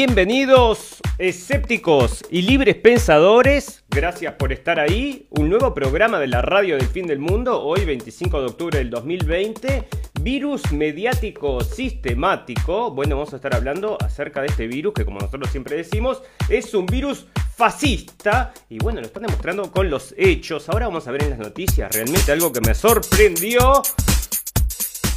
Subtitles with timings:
[0.00, 3.82] Bienvenidos, escépticos y libres pensadores.
[3.90, 5.26] Gracias por estar ahí.
[5.30, 8.90] Un nuevo programa de la radio del fin del mundo, hoy 25 de octubre del
[8.90, 9.88] 2020.
[10.20, 12.92] Virus mediático sistemático.
[12.92, 16.72] Bueno, vamos a estar hablando acerca de este virus que, como nosotros siempre decimos, es
[16.74, 18.54] un virus fascista.
[18.68, 20.68] Y bueno, lo están demostrando con los hechos.
[20.68, 23.82] Ahora vamos a ver en las noticias realmente algo que me sorprendió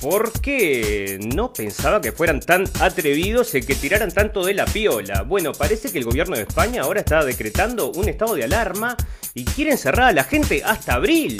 [0.01, 5.21] porque no pensaba que fueran tan atrevidos y que tiraran tanto de la piola.
[5.21, 8.97] Bueno, parece que el gobierno de España ahora está decretando un estado de alarma
[9.35, 11.39] y quieren cerrar a la gente hasta abril.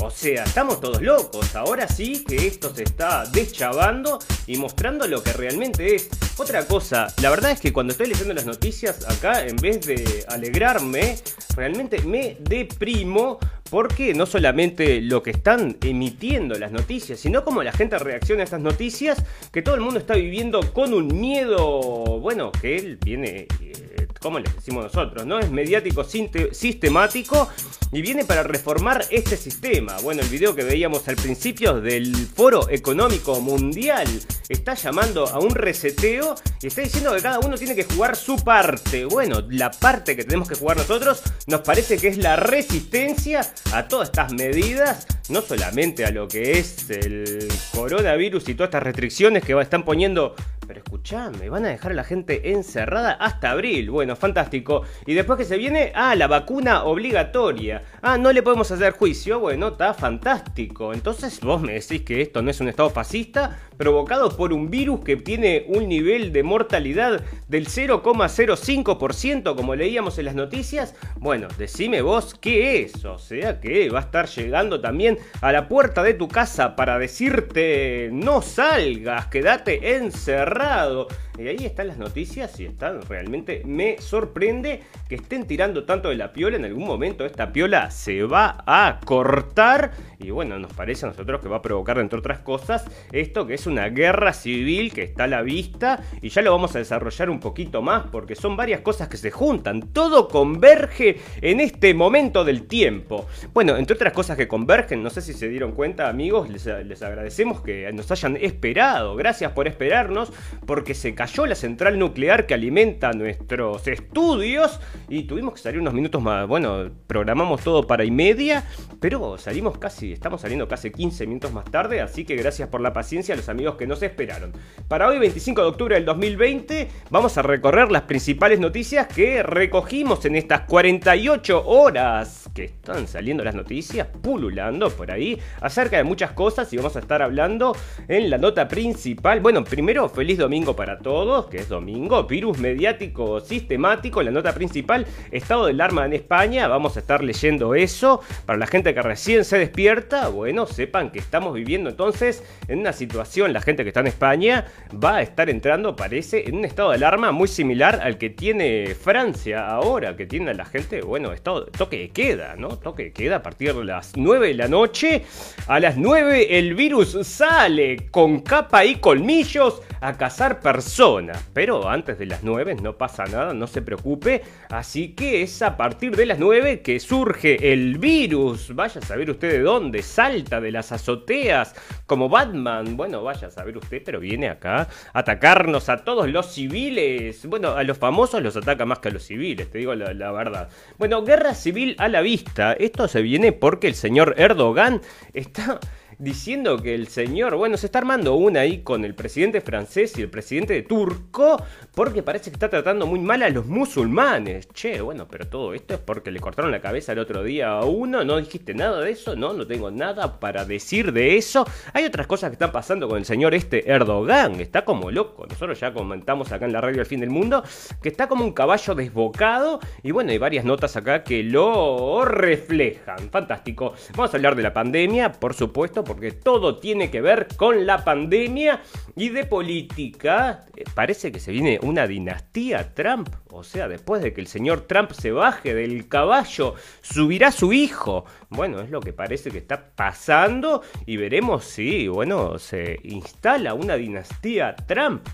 [0.00, 1.54] O sea, estamos todos locos.
[1.54, 6.08] Ahora sí que esto se está deschavando y mostrando lo que realmente es.
[6.38, 10.24] Otra cosa, la verdad es que cuando estoy leyendo las noticias acá, en vez de
[10.28, 11.18] alegrarme,
[11.54, 13.38] realmente me deprimo
[13.70, 18.44] porque no solamente lo que están emitiendo las noticias, sino como la gente reacciona a
[18.44, 23.46] estas noticias, que todo el mundo está viviendo con un miedo, bueno, que él viene,
[23.62, 23.91] eh,
[24.22, 25.38] como les decimos nosotros, ¿no?
[25.38, 27.48] Es mediático sistemático
[27.90, 29.96] y viene para reformar este sistema.
[30.02, 34.08] Bueno, el video que veíamos al principio del Foro Económico Mundial
[34.48, 38.36] está llamando a un reseteo y está diciendo que cada uno tiene que jugar su
[38.36, 39.04] parte.
[39.04, 43.42] Bueno, la parte que tenemos que jugar nosotros nos parece que es la resistencia
[43.72, 48.82] a todas estas medidas, no solamente a lo que es el coronavirus y todas estas
[48.84, 50.34] restricciones que están poniendo
[50.66, 53.90] pero escuchame, van a dejar a la gente encerrada hasta abril.
[53.90, 54.82] Bueno, fantástico.
[55.06, 57.82] Y después que se viene, ah, la vacuna obligatoria.
[58.02, 59.40] Ah, no le podemos hacer juicio.
[59.40, 60.92] Bueno, está fantástico.
[60.92, 65.00] Entonces vos me decís que esto no es un estado fascista provocado por un virus
[65.00, 70.94] que tiene un nivel de mortalidad del 0,05% como leíamos en las noticias.
[71.16, 73.04] Bueno, decime vos qué es.
[73.04, 76.98] O sea que va a estar llegando también a la puerta de tu casa para
[76.98, 81.08] decirte no salgas, quédate encerrado
[81.38, 86.16] y ahí están las noticias y están realmente me sorprende que estén tirando tanto de
[86.16, 86.56] la piola.
[86.56, 91.40] En algún momento esta piola se va a cortar y bueno, nos parece a nosotros
[91.40, 95.24] que va a provocar, entre otras cosas, esto que es una guerra civil que está
[95.24, 98.80] a la vista y ya lo vamos a desarrollar un poquito más porque son varias
[98.80, 99.92] cosas que se juntan.
[99.92, 103.26] Todo converge en este momento del tiempo.
[103.52, 107.60] Bueno, entre otras cosas que convergen, no sé si se dieron cuenta, amigos, les, agradecemos
[107.62, 109.16] que nos hayan esperado.
[109.16, 110.32] Gracias por esperarnos
[110.66, 115.94] porque se cayó la central nuclear que alimenta nuestros estudios y tuvimos que salir unos
[115.94, 116.46] minutos más.
[116.46, 118.64] Bueno, programamos todo para y media,
[119.00, 122.92] pero salimos casi, estamos saliendo casi 15 minutos más tarde, así que gracias por la
[122.92, 124.52] paciencia a los amigos que nos esperaron.
[124.88, 130.24] Para hoy, 25 de octubre del 2020, vamos a recorrer las principales noticias que recogimos
[130.24, 136.32] en estas 48 horas que están saliendo las noticias, pululando por ahí, acerca de muchas
[136.32, 137.74] cosas y vamos a estar hablando
[138.08, 139.40] en la nota principal.
[139.40, 145.06] Bueno, primero, feliz domingo para todos, que es domingo, virus mediático sistemático, la nota principal,
[145.30, 148.20] estado del arma en España, vamos a estar leyendo eso.
[148.46, 152.92] Para la gente que recién se despierta, bueno, sepan que estamos viviendo entonces en una
[152.92, 156.90] situación, la gente que está en España va a estar entrando, parece, en un estado
[156.90, 161.32] de alarma muy similar al que tiene Francia ahora, que tiene a la gente, bueno,
[161.32, 162.78] estado, toque de queda, ¿no?
[162.78, 165.24] Toque de queda a partir de las 9 de la noche.
[165.66, 171.42] A las 9 el virus sale con capa y colmillos a cazar personas.
[171.54, 174.42] Pero antes de las 9 no pasa nada, no se preocupe.
[174.68, 178.74] Así que es a partir de las 9 que surge el virus.
[178.74, 180.02] Vaya a saber usted de dónde.
[180.02, 181.74] Salta de las azoteas
[182.06, 182.96] como Batman.
[182.96, 187.46] Bueno, vaya a saber usted, pero viene acá a atacarnos a todos los civiles.
[187.46, 190.32] Bueno, a los famosos los ataca más que a los civiles, te digo la, la
[190.32, 190.68] verdad.
[190.98, 192.72] Bueno, guerra civil a la vista.
[192.72, 195.00] Esto se viene porque el señor Erdogan
[195.32, 195.78] está
[196.22, 200.22] diciendo que el señor, bueno, se está armando una ahí con el presidente francés y
[200.22, 201.60] el presidente de turco,
[201.96, 204.68] porque parece que está tratando muy mal a los musulmanes.
[204.72, 207.84] Che, bueno, pero todo esto es porque le cortaron la cabeza el otro día a
[207.84, 211.66] uno, no dijiste nada de eso, no, no tengo nada para decir de eso.
[211.92, 215.46] Hay otras cosas que están pasando con el señor este Erdogan, está como loco.
[215.48, 217.64] Nosotros ya comentamos acá en la radio El Fin del Mundo
[218.00, 223.28] que está como un caballo desbocado y bueno, hay varias notas acá que lo reflejan.
[223.30, 223.94] Fantástico.
[224.14, 228.04] Vamos a hablar de la pandemia, por supuesto, porque todo tiene que ver con la
[228.04, 228.82] pandemia
[229.16, 230.66] y de política.
[230.76, 233.30] Eh, parece que se viene una dinastía Trump.
[233.50, 238.26] O sea, después de que el señor Trump se baje del caballo, subirá su hijo.
[238.50, 243.94] Bueno, es lo que parece que está pasando y veremos si, bueno, se instala una
[243.94, 245.26] dinastía Trump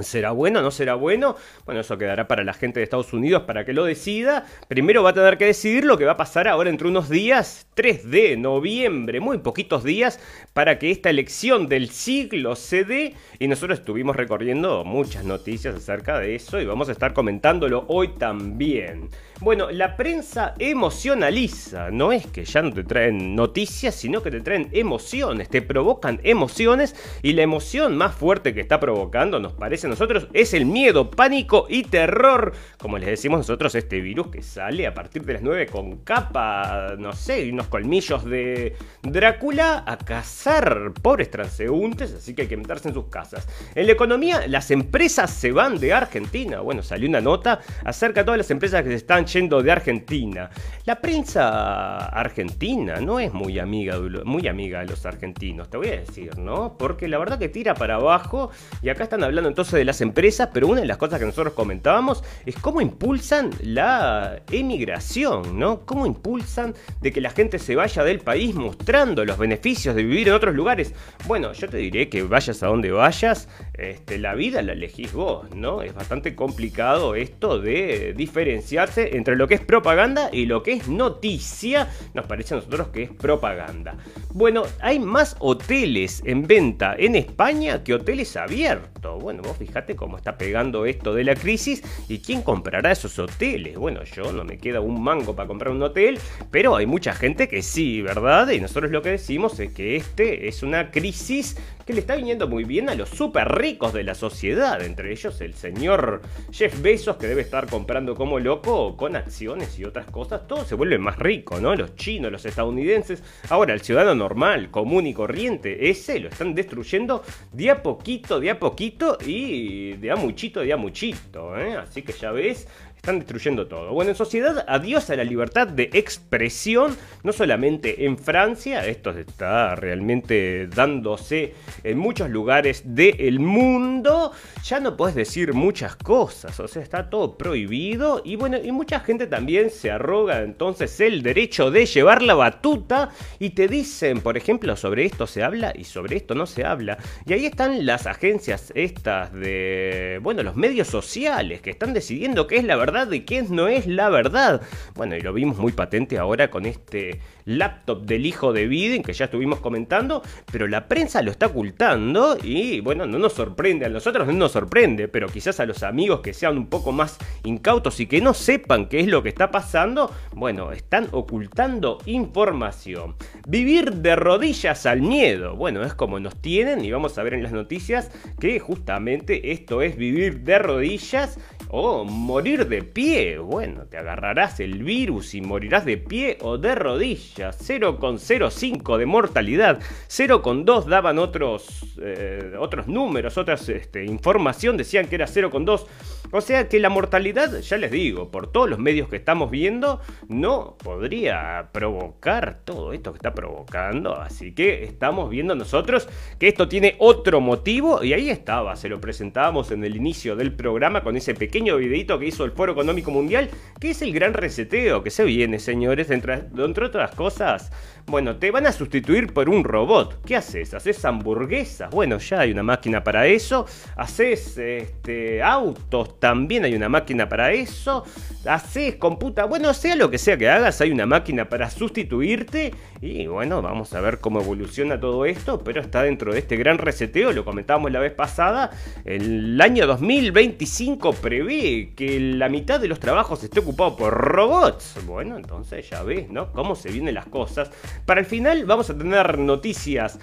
[0.00, 0.60] ¿Será bueno?
[0.60, 1.36] ¿No será bueno?
[1.64, 4.44] Bueno, eso quedará para la gente de Estados Unidos para que lo decida.
[4.68, 7.66] Primero va a tener que decidir lo que va a pasar ahora entre unos días,
[7.74, 10.20] 3 de noviembre, muy poquitos días,
[10.52, 13.14] para que esta elección del siglo se dé.
[13.38, 18.08] Y nosotros estuvimos recorriendo muchas noticias acerca de eso y vamos a estar comentándolo hoy
[18.08, 19.08] también.
[19.38, 24.40] Bueno, la prensa emocionaliza, no es que ya no te traen noticias, sino que te
[24.40, 29.88] traen emociones, te provocan emociones y la emoción más fuerte que está provocando, nos parece
[29.88, 34.40] a nosotros, es el miedo, pánico y terror, como les decimos nosotros, este virus que
[34.40, 39.84] sale a partir de las 9 con capa, no sé, y unos colmillos de Drácula
[39.86, 43.46] a cazar pobres transeúntes, así que hay que meterse en sus casas.
[43.74, 48.24] En la economía, las empresas se van de Argentina, bueno, salió una nota acerca de
[48.24, 50.50] todas las empresas que se están yendo de Argentina.
[50.84, 56.00] La prensa argentina no es muy amiga, muy amiga de los argentinos, te voy a
[56.00, 56.76] decir, ¿no?
[56.78, 58.50] Porque la verdad que tira para abajo
[58.82, 61.54] y acá están hablando entonces de las empresas, pero una de las cosas que nosotros
[61.54, 65.84] comentábamos es cómo impulsan la emigración, ¿no?
[65.84, 70.28] Cómo impulsan de que la gente se vaya del país mostrando los beneficios de vivir
[70.28, 70.94] en otros lugares.
[71.26, 75.52] Bueno, yo te diré que vayas a donde vayas, este, la vida la elegís vos,
[75.54, 75.82] ¿no?
[75.82, 80.88] Es bastante complicado esto de diferenciarse entre lo que es propaganda y lo que es
[80.88, 83.96] noticia, nos parece a nosotros que es propaganda.
[84.32, 89.22] Bueno, hay más hoteles en venta en España que hoteles abiertos.
[89.22, 93.76] Bueno, vos fíjate cómo está pegando esto de la crisis y quién comprará esos hoteles.
[93.76, 96.18] Bueno, yo no me queda un mango para comprar un hotel,
[96.50, 98.48] pero hay mucha gente que sí, ¿verdad?
[98.50, 101.56] Y nosotros lo que decimos es que este es una crisis
[101.86, 105.40] que le está viniendo muy bien a los súper ricos de la sociedad, entre ellos
[105.40, 106.20] el señor
[106.50, 110.74] Jeff Bezos que debe estar comprando como loco con acciones y otras cosas, todo se
[110.74, 111.76] vuelve más rico, ¿no?
[111.76, 117.22] Los chinos, los estadounidenses, ahora el ciudadano normal, común y corriente, ese lo están destruyendo
[117.52, 121.76] de a poquito, de a poquito y de a muchito, de a muchito, ¿eh?
[121.76, 122.66] Así que ya ves,
[123.06, 123.92] están destruyendo todo.
[123.92, 129.76] Bueno, en sociedad, adiós a la libertad de expresión, no solamente en Francia, esto está
[129.76, 134.32] realmente dándose en muchos lugares del mundo,
[134.64, 138.98] ya no puedes decir muchas cosas, o sea, está todo prohibido y bueno, y mucha
[138.98, 144.36] gente también se arroga entonces el derecho de llevar la batuta y te dicen, por
[144.36, 146.98] ejemplo, sobre esto se habla y sobre esto no se habla.
[147.24, 152.56] Y ahí están las agencias estas de, bueno, los medios sociales que están decidiendo qué
[152.56, 154.62] es la verdad de quién no es la verdad.
[154.94, 159.14] Bueno, y lo vimos muy patente ahora con este laptop del hijo de Biden que
[159.14, 160.22] ya estuvimos comentando,
[160.52, 164.52] pero la prensa lo está ocultando y bueno, no nos sorprende, a nosotros no nos
[164.52, 168.34] sorprende, pero quizás a los amigos que sean un poco más incautos y que no
[168.34, 173.14] sepan qué es lo que está pasando, bueno, están ocultando información.
[173.46, 177.42] Vivir de rodillas al miedo, bueno, es como nos tienen y vamos a ver en
[177.42, 178.10] las noticias
[178.40, 181.38] que justamente esto es vivir de rodillas
[181.68, 183.38] o morir de pie.
[183.38, 187.35] Bueno, te agarrarás el virus y morirás de pie o de rodillas.
[187.36, 189.80] 0,05 de mortalidad.
[190.08, 194.76] 0,2 daban otros, eh, otros números, otras este, información.
[194.76, 195.86] Decían que era 0,2.
[196.32, 200.00] O sea que la mortalidad, ya les digo, por todos los medios que estamos viendo,
[200.28, 204.16] no podría provocar todo esto que está provocando.
[204.16, 209.00] Así que estamos viendo nosotros que esto tiene otro motivo y ahí estaba, se lo
[209.00, 213.10] presentábamos en el inicio del programa con ese pequeño videito que hizo el Foro Económico
[213.10, 213.50] Mundial,
[213.80, 217.25] que es el gran reseteo que se viene, señores, entre, entre otras cosas.
[217.26, 217.72] cosas.
[218.08, 220.24] Bueno, te van a sustituir por un robot.
[220.24, 220.72] ¿Qué haces?
[220.74, 221.90] ¿Haces hamburguesas?
[221.90, 223.66] Bueno, ya hay una máquina para eso.
[223.96, 226.20] ¿Haces este, autos?
[226.20, 228.04] También hay una máquina para eso.
[228.44, 229.46] ¿Haces computa?
[229.46, 232.72] Bueno, sea lo que sea que hagas, hay una máquina para sustituirte.
[233.00, 235.64] Y bueno, vamos a ver cómo evoluciona todo esto.
[235.64, 238.70] Pero está dentro de este gran reseteo, lo comentábamos la vez pasada.
[239.04, 244.94] El año 2025 prevé que la mitad de los trabajos esté ocupado por robots.
[245.06, 246.52] Bueno, entonces ya ves, ¿no?
[246.52, 247.72] Cómo se vienen las cosas.
[248.04, 250.18] Para el final vamos a tener noticias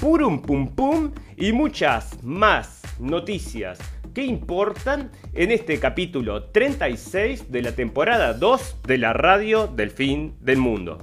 [0.00, 3.78] purum pum pum y muchas más noticias
[4.14, 10.36] que importan en este capítulo 36 de la temporada 2 de la radio del fin
[10.40, 10.98] del mundo.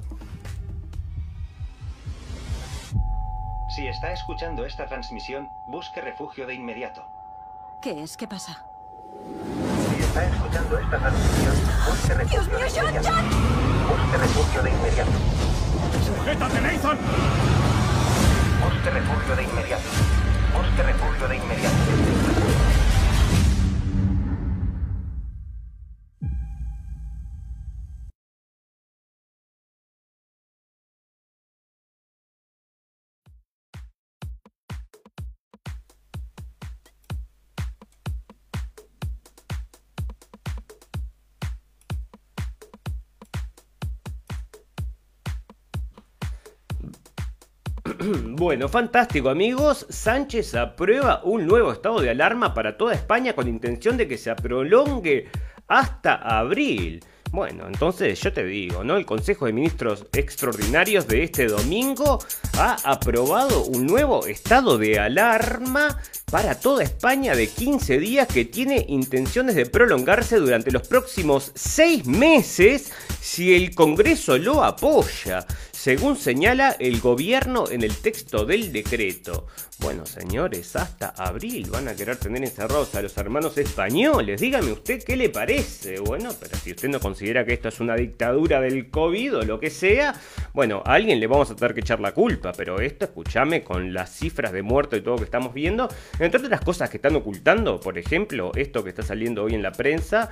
[3.75, 7.05] Si está escuchando esta transmisión, busque refugio de inmediato.
[7.81, 8.17] ¿Qué es?
[8.17, 8.65] ¿Qué pasa?
[9.95, 11.55] Si está escuchando esta transmisión,
[11.87, 13.11] busque refugio de inmediato.
[13.87, 15.56] Busque refugio de inmediato.
[16.07, 16.97] ¡Sujétate, Nathan!
[18.63, 19.83] Busque refugio de inmediato.
[20.55, 22.36] Busque refugio de inmediato.
[48.37, 49.87] Bueno, fantástico amigos.
[49.89, 54.35] Sánchez aprueba un nuevo estado de alarma para toda España con intención de que se
[54.35, 55.27] prolongue
[55.67, 57.03] hasta abril.
[57.31, 58.95] Bueno, entonces yo te digo, ¿no?
[58.95, 62.19] El Consejo de Ministros Extraordinarios de este domingo
[62.59, 65.99] ha aprobado un nuevo estado de alarma
[66.31, 72.05] para toda España de 15 días que tiene intenciones de prolongarse durante los próximos 6
[72.05, 75.45] meses si el Congreso lo apoya
[75.87, 79.47] según señala el gobierno en el texto del decreto.
[79.79, 84.41] Bueno, señores, hasta abril van a querer tener encerrados a los hermanos españoles.
[84.41, 86.01] Dígame usted qué le parece.
[86.01, 89.61] Bueno, pero si usted no considera que esto es una dictadura del COVID o lo
[89.61, 90.13] que sea,
[90.51, 92.51] bueno, a alguien le vamos a tener que echar la culpa.
[92.51, 95.87] Pero esto, escúchame, con las cifras de muertos y todo lo que estamos viendo,
[96.19, 99.71] entre otras cosas que están ocultando, por ejemplo, esto que está saliendo hoy en la
[99.71, 100.31] prensa,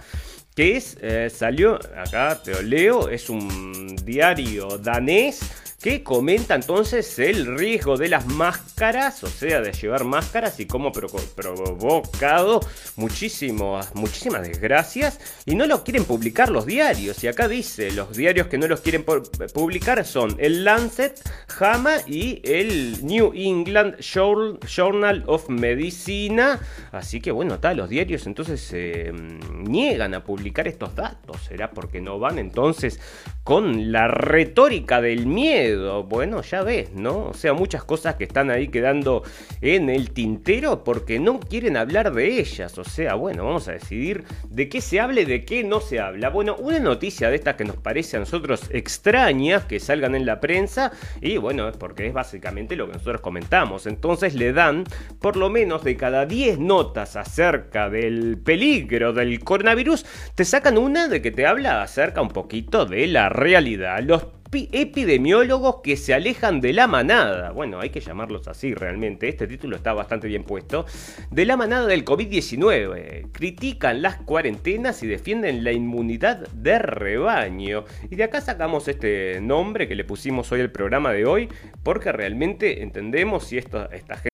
[0.56, 5.42] que es, eh, salió, acá te lo leo, es un diario danés
[5.86, 10.92] que comenta entonces el riesgo de las máscaras, o sea, de llevar máscaras y cómo
[10.92, 12.60] provocado
[12.96, 17.24] muchísimas, muchísimas desgracias y no lo quieren publicar los diarios.
[17.24, 19.06] Y acá dice, los diarios que no los quieren
[19.54, 26.60] publicar son el Lancet, JAMA y el New England Journal of Medicina.
[26.94, 31.44] Así que bueno, tal, los diarios entonces mm, niegan a publicar estos datos.
[31.48, 33.00] ¿Será porque no van entonces
[33.46, 35.75] con la retórica del miedo.
[36.08, 37.28] Bueno, ya ves, ¿no?
[37.28, 39.24] O sea, muchas cosas que están ahí quedando
[39.62, 42.78] en el tintero porque no quieren hablar de ellas.
[42.78, 46.30] O sea, bueno, vamos a decidir de qué se hable, de qué no se habla.
[46.30, 50.40] Bueno, una noticia de estas que nos parece a nosotros extrañas que salgan en la
[50.40, 50.92] prensa
[51.22, 53.88] y bueno, es porque es básicamente lo que nosotros comentamos.
[53.88, 54.84] Entonces le dan
[55.20, 60.06] por lo menos de cada 10 notas acerca del peligro del coronavirus,
[60.36, 64.02] te sacan una de que te habla acerca un poquito de la realidad.
[64.04, 67.52] Los epidemiólogos que se alejan de la manada.
[67.52, 69.28] Bueno, hay que llamarlos así realmente.
[69.28, 70.86] Este título está bastante bien puesto.
[71.32, 73.32] De la manada del COVID-19.
[73.32, 77.86] Critican las cuarentenas y defienden la inmunidad de rebaño.
[78.10, 81.50] Y de acá sacamos este nombre que le pusimos hoy al programa de hoy.
[81.84, 84.30] Porque realmente entendemos si esta gente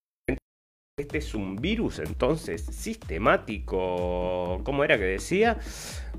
[1.01, 4.61] este es un virus entonces sistemático.
[4.63, 5.57] ¿Cómo era que decía?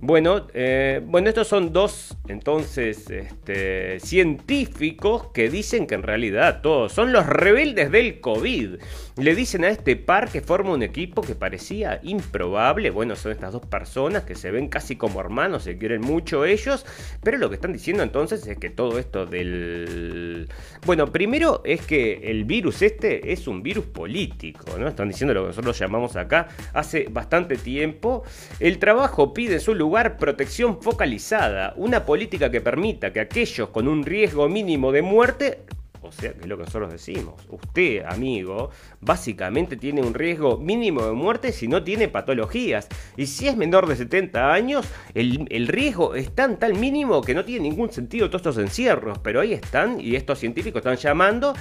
[0.01, 6.93] Bueno, eh, bueno, estos son dos entonces este, científicos que dicen que en realidad todos
[6.93, 8.77] son los rebeldes del COVID.
[9.17, 12.91] Le dicen a este par que forma un equipo que parecía improbable.
[12.91, 16.85] Bueno, son estas dos personas que se ven casi como hermanos, se quieren mucho ellos.
[17.23, 20.49] Pero lo que están diciendo entonces es que todo esto del...
[20.85, 24.89] Bueno, primero es que el virus este es un virus político, ¿no?
[24.89, 28.25] Están diciendo lo que nosotros llamamos acá hace bastante tiempo.
[28.59, 29.82] El trabajo pide su lugar
[30.19, 35.65] protección focalizada, una política que permita que aquellos con un riesgo mínimo de muerte
[36.03, 37.35] o sea, que es lo que nosotros decimos.
[37.49, 42.89] Usted, amigo, básicamente tiene un riesgo mínimo de muerte si no tiene patologías.
[43.17, 47.35] Y si es menor de 70 años, el, el riesgo es tan tal mínimo que
[47.35, 49.19] no tiene ningún sentido todos estos encierros.
[49.21, 51.55] Pero ahí están, y estos científicos están llamando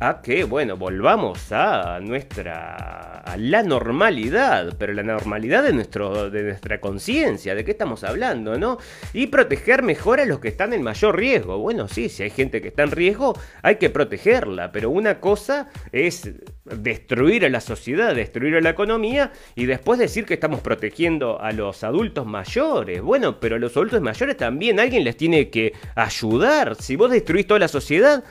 [0.00, 3.20] a que, bueno, volvamos a nuestra.
[3.20, 8.58] a la normalidad, pero la normalidad de, nuestro, de nuestra conciencia, de qué estamos hablando,
[8.58, 8.78] ¿no?
[9.12, 11.58] Y proteger mejor a los que están en mayor riesgo.
[11.58, 15.68] Bueno, sí, si hay gente que está en riesgo, hay que protegerla, pero una cosa
[15.92, 16.30] es
[16.64, 21.52] destruir a la sociedad, destruir a la economía y después decir que estamos protegiendo a
[21.52, 23.02] los adultos mayores.
[23.02, 26.76] Bueno, pero a los adultos mayores también alguien les tiene que ayudar.
[26.76, 28.24] Si vos destruís toda la sociedad,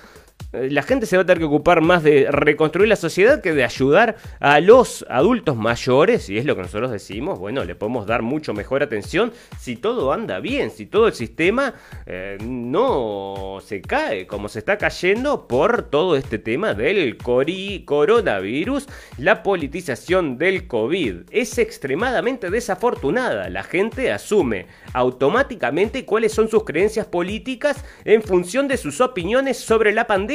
[0.52, 3.64] la gente se va a tener que ocupar más de reconstruir la sociedad que de
[3.64, 8.24] ayudar a los adultos mayores, y es lo que nosotros decimos, bueno, le podemos dar
[8.24, 11.76] mucho mejor atención si todo anda bien, si todo el sistema
[12.08, 19.44] eh, no se cae como se está cayendo por todo este tema del coronavirus, la
[19.44, 21.26] politización del COVID.
[21.30, 28.78] Es extremadamente desafortunada, la gente asume automáticamente cuáles son sus creencias políticas en función de
[28.78, 30.29] sus opiniones sobre la pandemia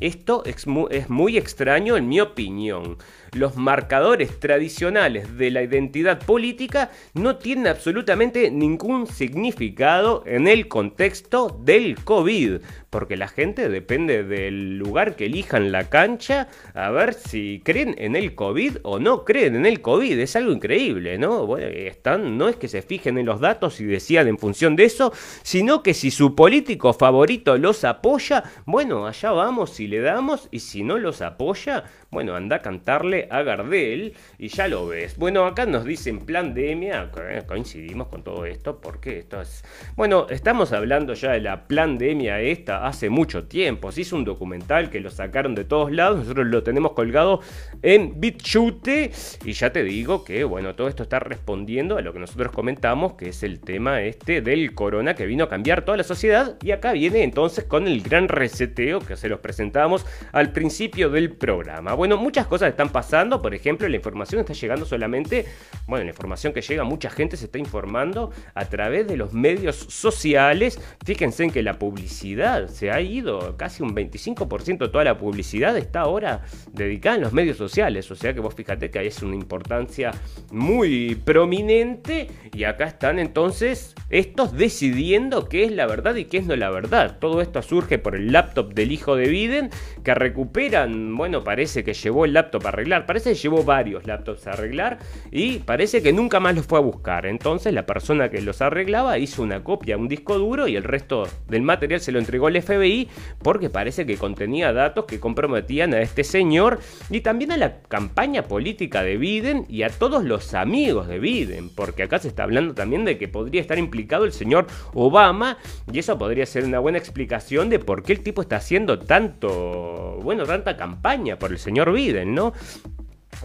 [0.00, 2.98] esto es muy, extraño en mi opinión.
[3.34, 11.60] Los marcadores tradicionales de la identidad política no tienen absolutamente ningún significado en el contexto
[11.64, 17.60] del COVID, porque la gente depende del lugar que elijan la cancha a ver si
[17.64, 20.16] creen en el COVID o no creen en el COVID.
[20.16, 21.44] Es algo increíble, ¿no?
[21.44, 24.84] Bueno, están, no es que se fijen en los datos y decían en función de
[24.84, 30.48] eso, sino que si su político favorito los apoya, bueno, allá vamos y le damos,
[30.52, 34.86] y si no los apoya, bueno, anda a cantarle homenaje a Gardel y ya lo
[34.86, 35.16] ves.
[35.16, 39.64] Bueno, acá nos dicen pandemia, eh, coincidimos con todo esto porque esto es...
[39.96, 43.92] Bueno, estamos hablando ya de la pandemia esta hace mucho tiempo.
[43.92, 47.40] Se hizo un documental que lo sacaron de todos lados, nosotros lo tenemos colgado
[47.82, 49.10] en BitChute
[49.44, 53.14] y ya te digo que, bueno, todo esto está respondiendo a lo que nosotros comentamos,
[53.14, 56.72] que es el tema este del corona que vino a cambiar toda la sociedad y
[56.72, 61.94] acá viene entonces con el gran reseteo que se los presentamos al principio del programa.
[61.94, 65.46] Bueno, muchas cosas están pasando, por ejemplo, la información está llegando solamente,
[65.86, 69.76] bueno, la información que llega, mucha gente se está informando a través de los medios
[69.76, 70.80] sociales.
[71.04, 75.76] Fíjense en que la publicidad se ha ido, casi un 25% de toda la publicidad
[75.76, 79.22] está ahora dedicada en los medios sociales, o sea que vos fíjate que ahí es
[79.22, 80.10] una importancia
[80.50, 86.46] muy prominente y acá están entonces estos decidiendo qué es la verdad y qué es
[86.46, 87.18] no la verdad.
[87.20, 89.70] Todo esto surge por el laptop del hijo de Biden
[90.02, 94.46] que recuperan, bueno, parece que llevó el laptop a arreglar, parece que llevó varios laptops
[94.46, 94.98] a arreglar
[95.30, 97.26] y parece que nunca más los fue a buscar.
[97.26, 101.28] Entonces la persona que los arreglaba hizo una copia, un disco duro y el resto
[101.48, 103.08] del material se lo entregó el FBI
[103.42, 108.44] porque parece que contenía datos que comprometían a este señor y también a la campaña
[108.44, 112.74] política de Biden y a todos los amigos de Biden, porque acá se está hablando
[112.74, 115.58] también de que podría estar implicado el señor Obama
[115.92, 120.18] y eso podría ser una buena explicación de por qué el tipo está haciendo tanto,
[120.22, 122.52] bueno, tanta campaña por el señor Biden, ¿no?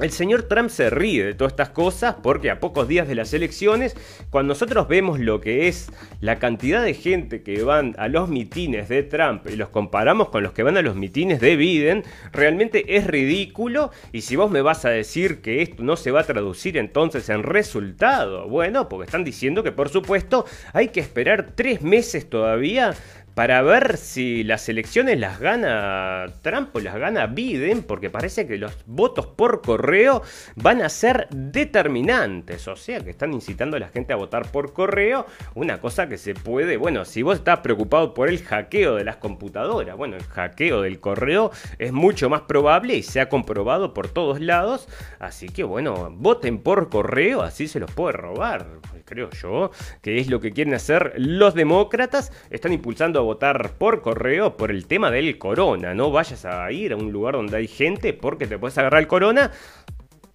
[0.01, 3.33] El señor Trump se ríe de todas estas cosas porque a pocos días de las
[3.33, 3.95] elecciones,
[4.29, 8.87] cuando nosotros vemos lo que es la cantidad de gente que van a los mitines
[8.87, 12.95] de Trump y los comparamos con los que van a los mitines de Biden, realmente
[12.95, 13.91] es ridículo.
[14.11, 17.29] Y si vos me vas a decir que esto no se va a traducir entonces
[17.29, 22.95] en resultado, bueno, porque están diciendo que por supuesto hay que esperar tres meses todavía
[23.39, 28.57] para ver si las elecciones las gana Trump o las gana Biden, porque parece que
[28.57, 30.23] los votos por correo
[30.57, 34.73] van a ser determinantes, o sea que están incitando a la gente a votar por
[34.73, 35.25] correo,
[35.55, 39.15] una cosa que se puede, bueno, si vos estás preocupado por el hackeo de las
[39.15, 44.09] computadoras, bueno, el hackeo del correo es mucho más probable y se ha comprobado por
[44.09, 48.65] todos lados, así que bueno, voten por correo, así se los puede robar,
[49.09, 54.01] creo yo, que es lo que quieren hacer los demócratas, están impulsando a votar por
[54.01, 55.93] correo por el tema del corona.
[55.95, 59.07] No vayas a ir a un lugar donde hay gente porque te puedes agarrar el
[59.07, 59.51] corona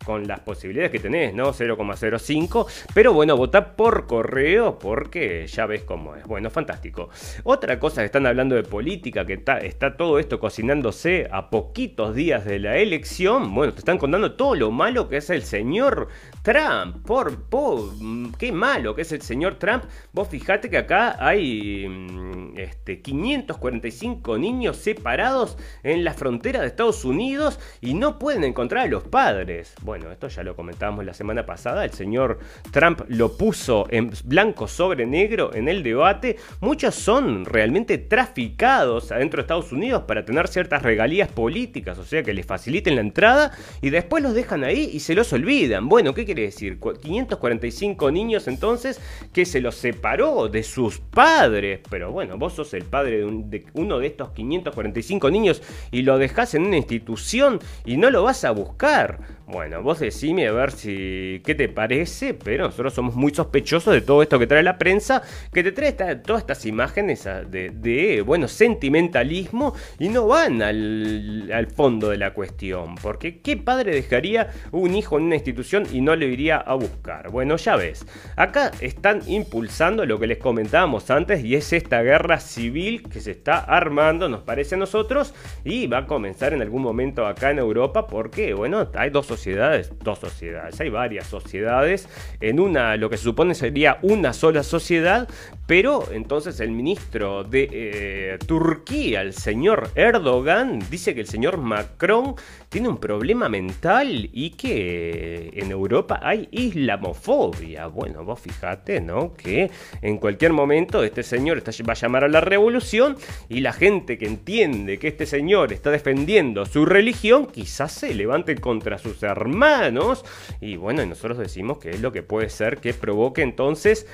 [0.04, 1.52] con las posibilidades que tenés, ¿no?
[1.52, 2.66] 0,05.
[2.94, 6.24] Pero bueno, votá por correo porque ya ves cómo es.
[6.24, 7.08] Bueno, fantástico.
[7.42, 12.14] Otra cosa que están hablando de política, que está, está todo esto cocinándose a poquitos
[12.14, 13.54] días de la elección.
[13.54, 16.08] Bueno, te están contando todo lo malo que es el señor
[16.44, 17.06] Trump.
[17.06, 17.90] Por, por
[18.38, 19.84] qué malo que es el señor Trump.
[20.12, 27.06] Vos fijate que acá hay mm, este, 545 niños separados en la frontera de Estados
[27.06, 29.72] Unidos y no pueden encontrar a los padres.
[29.80, 32.38] Bueno, esto ya lo comentábamos la semana pasada, el señor
[32.70, 36.36] Trump lo puso en blanco sobre negro en el debate.
[36.60, 42.22] Muchos son realmente traficados adentro de Estados Unidos para tener ciertas regalías políticas, o sea
[42.22, 45.88] que les faciliten la entrada y después los dejan ahí y se los olvidan.
[45.88, 46.78] Bueno, ¿qué quiere decir?
[46.78, 49.00] 545 niños entonces
[49.32, 51.80] que se los separó de sus padres.
[51.88, 56.18] Pero bueno, vos sos el padre de, de uno de estos 545 niños y lo
[56.18, 59.33] dejás en una institución y no lo vas a buscar.
[59.46, 64.00] Bueno, vos decime a ver si qué te parece, pero nosotros somos muy sospechosos de
[64.00, 65.20] todo esto que trae la prensa,
[65.52, 72.08] que te trae todas estas imágenes de, bueno, sentimentalismo y no van al, al, fondo
[72.08, 72.94] de la cuestión.
[72.94, 77.30] Porque ¿qué padre dejaría un hijo en una institución y no le iría a buscar?
[77.30, 82.40] Bueno, ya ves, acá están impulsando lo que les comentábamos antes y es esta guerra
[82.40, 86.80] civil que se está armando, nos parece a nosotros, y va a comenzar en algún
[86.80, 92.08] momento acá en Europa porque, bueno, hay dos sociedades, dos sociedades, hay varias sociedades,
[92.40, 95.28] en una, lo que se supone sería una sola sociedad,
[95.66, 102.34] pero entonces el ministro de eh, Turquía, el señor Erdogan, dice que el señor Macron
[102.68, 107.86] tiene un problema mental y que en Europa hay islamofobia.
[107.86, 109.34] Bueno, vos fijate, ¿no?
[109.34, 109.70] Que
[110.02, 113.16] en cualquier momento este señor va a llamar a la revolución
[113.48, 118.56] y la gente que entiende que este señor está defendiendo su religión quizás se levante
[118.56, 120.24] contra sus hermanos.
[120.60, 124.06] Y bueno, nosotros decimos que es lo que puede ser que provoque entonces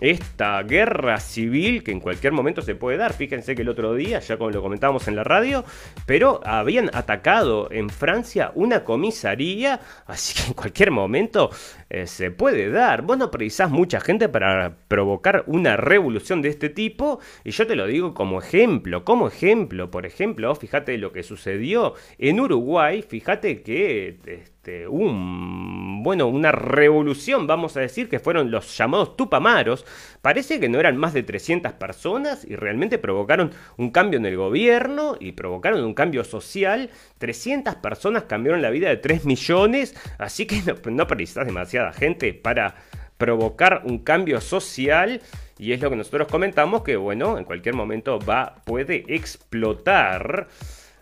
[0.00, 3.12] esta guerra civil que en cualquier momento se puede dar.
[3.12, 5.64] Fíjense que el otro día, ya como lo comentábamos en la radio,
[6.06, 11.50] pero habían atacado en Francia una comisaría, así que en cualquier momento
[11.90, 13.02] eh, se puede dar.
[13.02, 17.76] Vos no precisás mucha gente para provocar una revolución de este tipo, y yo te
[17.76, 23.62] lo digo como ejemplo, como ejemplo, por ejemplo, fíjate lo que sucedió en Uruguay, fíjate
[23.62, 29.84] que este, bueno, una revolución, vamos a decir, que fueron los llamados Tupamaros.
[30.22, 34.38] Parece que no eran más de 300 personas y realmente provocaron un cambio en el
[34.38, 36.88] gobierno y provocaron un cambio social.
[37.18, 42.32] 300 personas cambiaron la vida de 3 millones, así que no, no precisas demasiada gente
[42.32, 42.76] para
[43.18, 45.20] provocar un cambio social
[45.58, 50.48] y es lo que nosotros comentamos que bueno, en cualquier momento va puede explotar.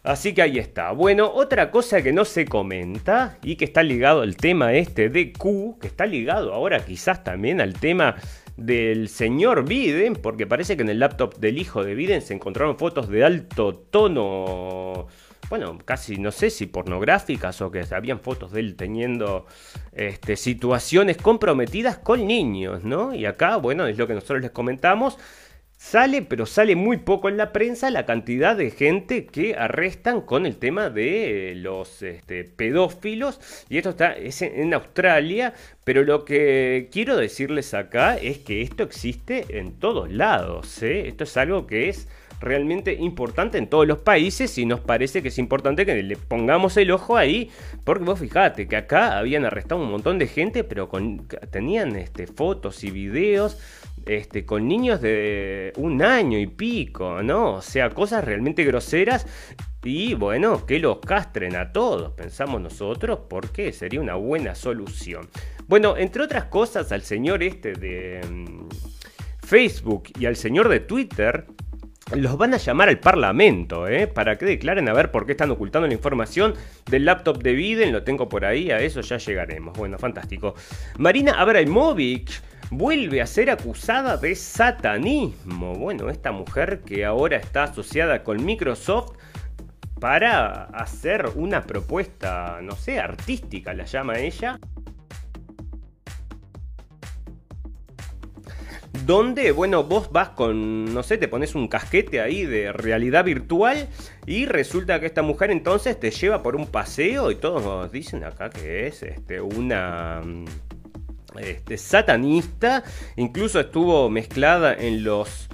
[0.02, 0.90] Así que ahí está.
[0.92, 5.32] Bueno, otra cosa que no se comenta y que está ligado al tema este de
[5.32, 8.16] Q, que está ligado ahora quizás también al tema
[8.56, 12.78] del señor Biden, porque parece que en el laptop del hijo de Biden se encontraron
[12.78, 15.06] fotos de alto tono
[15.52, 19.44] bueno, casi no sé si pornográficas o que habían fotos de él teniendo
[19.92, 23.14] este, situaciones comprometidas con niños, ¿no?
[23.14, 25.18] Y acá, bueno, es lo que nosotros les comentamos.
[25.84, 30.46] Sale, pero sale muy poco en la prensa la cantidad de gente que arrestan con
[30.46, 33.40] el tema de los este, pedófilos.
[33.68, 35.54] Y esto está es en Australia.
[35.82, 40.82] Pero lo que quiero decirles acá es que esto existe en todos lados.
[40.84, 41.08] ¿eh?
[41.08, 42.06] Esto es algo que es
[42.40, 46.76] realmente importante en todos los países y nos parece que es importante que le pongamos
[46.76, 47.50] el ojo ahí,
[47.84, 50.88] porque vos fijate que acá habían arrestado un montón de gente, pero
[51.50, 53.58] tenían este, fotos y videos
[54.06, 57.54] este, con niños de un año y pico, ¿no?
[57.54, 59.26] O sea, cosas realmente groseras
[59.84, 65.28] y bueno, que los castren a todos, pensamos nosotros, porque sería una buena solución.
[65.66, 68.68] Bueno, entre otras cosas, al señor este de mm,
[69.44, 71.46] Facebook y al señor de Twitter
[72.14, 74.06] los van a llamar al Parlamento, ¿eh?
[74.06, 76.54] Para que declaren a ver por qué están ocultando la información
[76.90, 77.92] del laptop de Biden.
[77.92, 79.76] Lo tengo por ahí, a eso ya llegaremos.
[79.76, 80.54] Bueno, fantástico.
[80.98, 82.30] Marina Abraimovic
[82.72, 85.74] vuelve a ser acusada de satanismo.
[85.74, 89.12] Bueno, esta mujer que ahora está asociada con Microsoft
[90.00, 94.58] para hacer una propuesta, no sé, artística, la llama ella.
[99.06, 103.88] donde, bueno, vos vas con, no sé, te pones un casquete ahí de realidad virtual
[104.26, 108.48] y resulta que esta mujer entonces te lleva por un paseo y todos dicen acá
[108.50, 110.22] que es este, una...
[111.38, 112.84] Este, satanista,
[113.16, 115.48] incluso estuvo mezclada en los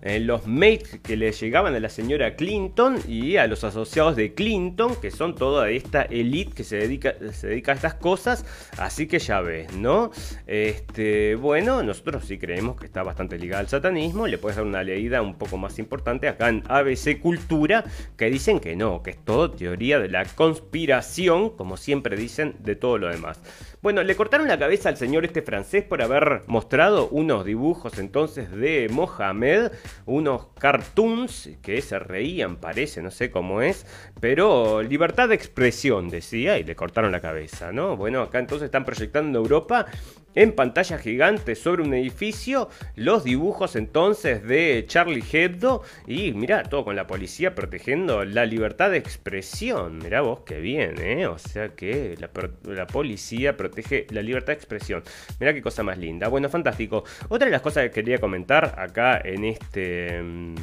[0.00, 4.32] eh, los mates que le llegaban a la señora Clinton y a los asociados de
[4.32, 8.44] Clinton, que son toda esta elite que se dedica, se dedica a estas cosas.
[8.78, 10.10] Así que ya ves, ¿no?
[10.46, 14.26] Este, bueno, nosotros sí creemos que está bastante ligado al satanismo.
[14.26, 17.84] Le puedes dar una leída un poco más importante acá en ABC Cultura,
[18.16, 22.76] que dicen que no, que es todo teoría de la conspiración, como siempre dicen, de
[22.76, 23.40] todo lo demás.
[23.80, 28.50] Bueno, le cortaron la cabeza al señor este francés por haber mostrado unos dibujos entonces
[28.50, 29.70] de Mohamed,
[30.04, 33.86] unos cartoons que se reían, parece, no sé cómo es,
[34.20, 37.96] pero libertad de expresión decía y le cortaron la cabeza, ¿no?
[37.96, 39.86] Bueno, acá entonces están proyectando Europa
[40.38, 46.84] en pantalla gigante sobre un edificio los dibujos entonces de Charlie Hebdo y mira, todo
[46.84, 49.98] con la policía protegiendo la libertad de expresión.
[49.98, 51.26] Mirá vos qué bien, ¿eh?
[51.26, 52.30] O sea que la,
[52.72, 55.02] la policía protege la libertad de expresión.
[55.40, 56.28] Mirá qué cosa más linda.
[56.28, 57.02] Bueno, fantástico.
[57.28, 60.22] Otra de las cosas que quería comentar acá en este...
[60.22, 60.54] Mm,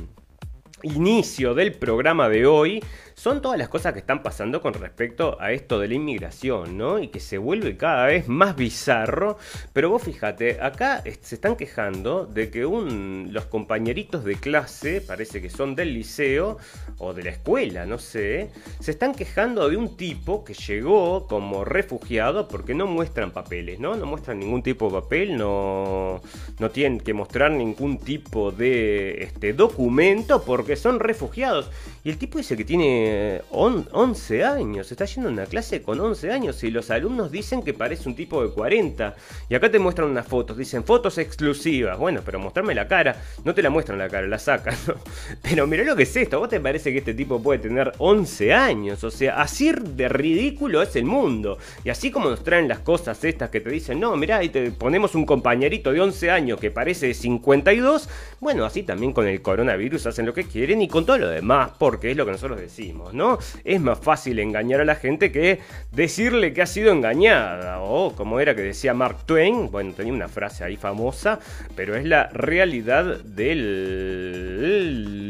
[0.84, 2.84] inicio del programa de hoy
[3.16, 7.00] son todas las cosas que están pasando con respecto a esto de la inmigración, ¿no?
[7.00, 9.38] Y que se vuelve cada vez más bizarro.
[9.74, 15.42] Pero vos fíjate, acá se están quejando de que un, los compañeritos de clase, parece
[15.42, 16.58] que son del liceo
[16.98, 21.64] o de la escuela, no sé, se están quejando de un tipo que llegó como
[21.64, 23.96] refugiado porque no muestran papeles, ¿no?
[23.96, 26.22] No muestran ningún tipo de papel, no,
[26.60, 31.72] no tienen que mostrar ningún tipo de este, documento porque son refugiados.
[32.04, 33.05] Y el tipo dice que tiene
[33.50, 37.74] 11 años, está yendo a una clase con 11 años y los alumnos dicen que
[37.74, 39.16] parece un tipo de 40.
[39.50, 41.98] Y acá te muestran unas fotos, dicen fotos exclusivas.
[41.98, 44.76] Bueno, pero mostrarme la cara, no te la muestran la cara, la sacan.
[45.42, 48.54] Pero mira lo que es esto, ¿vos te parece que este tipo puede tener 11
[48.54, 49.04] años?
[49.04, 51.58] O sea, así de ridículo es el mundo.
[51.84, 54.72] Y así como nos traen las cosas estas que te dicen, no, mirá, ahí te
[54.72, 59.42] ponemos un compañerito de 11 años que parece de 52, bueno, así también con el
[59.42, 61.72] coronavirus hacen lo que quieren y con todo lo demás.
[61.80, 63.38] Por porque es lo que nosotros decimos, ¿no?
[63.64, 65.60] Es más fácil engañar a la gente que
[65.92, 70.28] decirle que ha sido engañada, o como era que decía Mark Twain, bueno, tenía una
[70.28, 71.40] frase ahí famosa,
[71.76, 74.66] pero es la realidad del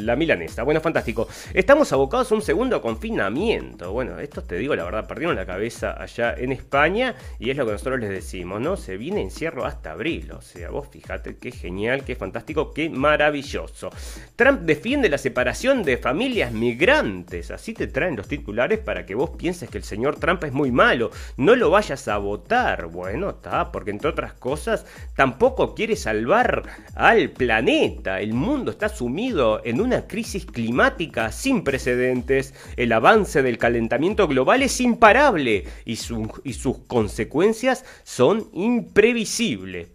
[0.06, 0.64] la milanesa.
[0.64, 1.28] Bueno, fantástico.
[1.54, 3.92] Estamos abocados a un segundo confinamiento.
[3.92, 7.66] Bueno, esto te digo la verdad, perdieron la cabeza allá en España y es lo
[7.66, 8.78] que nosotros les decimos, ¿no?
[8.78, 10.32] Se viene encierro hasta abril.
[10.32, 13.90] O sea, vos fíjate qué genial, qué fantástico, qué maravilloso.
[14.36, 17.52] Trump defiende la separación de familias migrantes.
[17.56, 20.72] Así te traen los titulares para que vos pienses que el señor Trump es muy
[20.72, 21.10] malo.
[21.38, 22.88] No lo vayas a votar.
[22.88, 26.64] Bueno, está, porque entre otras cosas tampoco quiere salvar
[26.96, 28.20] al planeta.
[28.20, 32.54] El mundo está sumido en una crisis climática sin precedentes.
[32.76, 39.88] El avance del calentamiento global es imparable y, y sus consecuencias son imprevisibles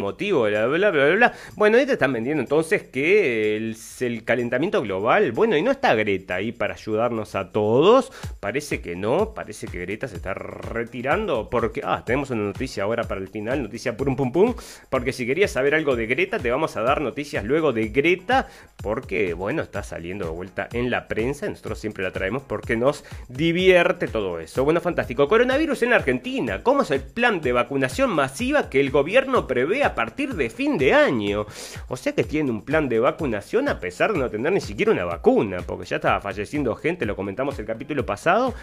[0.00, 4.80] motivo, bla, bla, bla, bla, Bueno, ahí te están vendiendo entonces que el, el, calentamiento
[4.80, 9.66] global, bueno, y no está Greta ahí para ayudarnos a todos, parece que no, parece
[9.66, 13.96] que Greta se está retirando, porque, ah, tenemos una noticia ahora para el final, noticia
[13.96, 14.54] pum pum pum,
[14.88, 18.46] porque si querías saber algo de Greta, te vamos a dar noticias luego de Greta,
[18.80, 23.02] porque, bueno, está saliendo de vuelta en la prensa, nosotros siempre la traemos porque nos
[23.26, 24.62] divierte todo eso.
[24.62, 25.26] Bueno, fantástico.
[25.26, 29.94] Coronavirus en Argentina, ¿cómo es el plan de vacunación masiva que el gobierno prevé a
[29.94, 31.46] partir de fin de año.
[31.88, 34.92] O sea que tiene un plan de vacunación a pesar de no tener ni siquiera
[34.92, 38.54] una vacuna, porque ya estaba falleciendo gente, lo comentamos el capítulo pasado,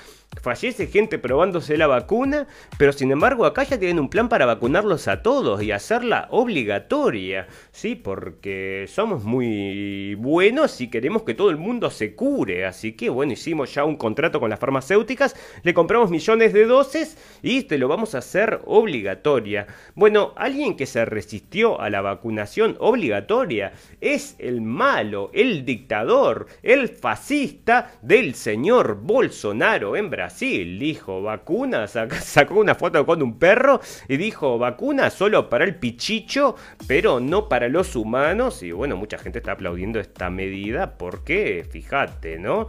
[0.41, 5.07] fallece gente probándose la vacuna, pero sin embargo acá ya tienen un plan para vacunarlos
[5.07, 7.95] a todos y hacerla obligatoria, ¿sí?
[7.95, 13.33] Porque somos muy buenos y queremos que todo el mundo se cure, así que bueno,
[13.33, 17.87] hicimos ya un contrato con las farmacéuticas, le compramos millones de dosis y te lo
[17.87, 19.67] vamos a hacer obligatoria.
[19.95, 26.89] Bueno, alguien que se resistió a la vacunación obligatoria es el malo, el dictador, el
[26.89, 30.77] fascista del señor Bolsonaro en Brasil.
[30.77, 36.57] Dijo vacuna, sacó una foto con un perro y dijo vacuna solo para el pichicho,
[36.85, 38.61] pero no para los humanos.
[38.61, 42.67] Y bueno, mucha gente está aplaudiendo esta medida porque, fíjate, ¿no?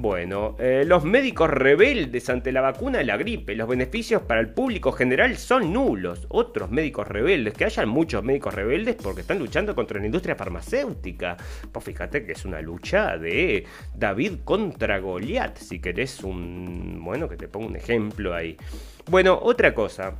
[0.00, 4.50] Bueno, eh, los médicos rebeldes ante la vacuna de la gripe, los beneficios para el
[4.50, 6.26] público general son nulos.
[6.28, 11.36] Otros médicos rebeldes, que hayan muchos médicos rebeldes porque están luchando contra la industria farmacéutica.
[11.72, 17.00] Pues fíjate que es una lucha de David contra Goliat, si querés un...
[17.02, 18.56] Bueno, que te pongo un ejemplo ahí.
[19.10, 20.14] Bueno, otra cosa.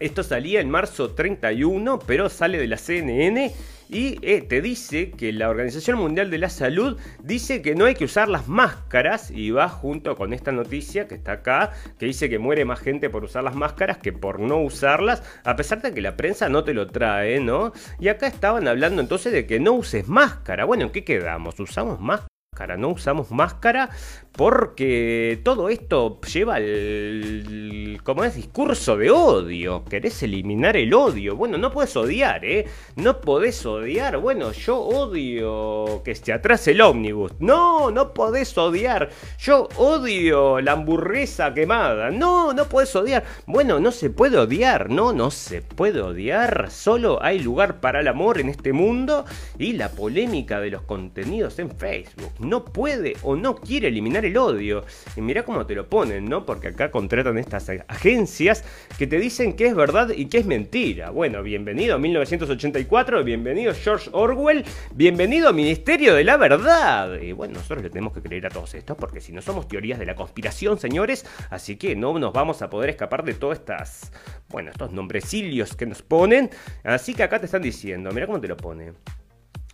[0.00, 3.52] Esto salía en marzo 31, pero sale de la CNN
[3.88, 7.94] y eh, te dice que la Organización Mundial de la Salud dice que no hay
[7.94, 12.28] que usar las máscaras y va junto con esta noticia que está acá, que dice
[12.28, 15.92] que muere más gente por usar las máscaras que por no usarlas, a pesar de
[15.92, 17.72] que la prensa no te lo trae, ¿no?
[17.98, 20.64] Y acá estaban hablando entonces de que no uses máscara.
[20.64, 21.58] Bueno, ¿en qué quedamos?
[21.58, 22.37] ¿Usamos máscara?
[22.66, 23.90] No usamos máscara
[24.38, 29.84] porque todo esto lleva el, como es, discurso de odio.
[29.84, 31.34] Querés eliminar el odio.
[31.34, 32.66] Bueno, no puedes odiar, ¿eh?
[32.94, 34.18] No podés odiar.
[34.18, 37.32] Bueno, yo odio que esté atrás el ómnibus.
[37.40, 39.10] No, no podés odiar.
[39.40, 42.10] Yo odio la hamburguesa quemada.
[42.10, 43.24] No, no podés odiar.
[43.46, 44.88] Bueno, no se puede odiar.
[44.88, 46.70] No, no se puede odiar.
[46.70, 49.24] Solo hay lugar para el amor en este mundo
[49.58, 52.30] y la polémica de los contenidos en Facebook.
[52.48, 54.82] No puede o no quiere eliminar el odio.
[55.16, 56.46] Y mira cómo te lo ponen, ¿no?
[56.46, 58.64] Porque acá contratan estas agencias
[58.96, 61.10] que te dicen que es verdad y que es mentira.
[61.10, 67.20] Bueno, bienvenido a 1984, bienvenido George Orwell, bienvenido Ministerio de la Verdad.
[67.20, 69.98] Y bueno, nosotros le tenemos que creer a todos estos porque si no somos teorías
[69.98, 74.10] de la conspiración, señores, así que no nos vamos a poder escapar de todas estas,
[74.48, 76.48] bueno, estos nombrecillos que nos ponen.
[76.82, 78.94] Así que acá te están diciendo, mira cómo te lo pone.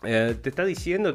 [0.06, 1.14] Eh, te está diciendo,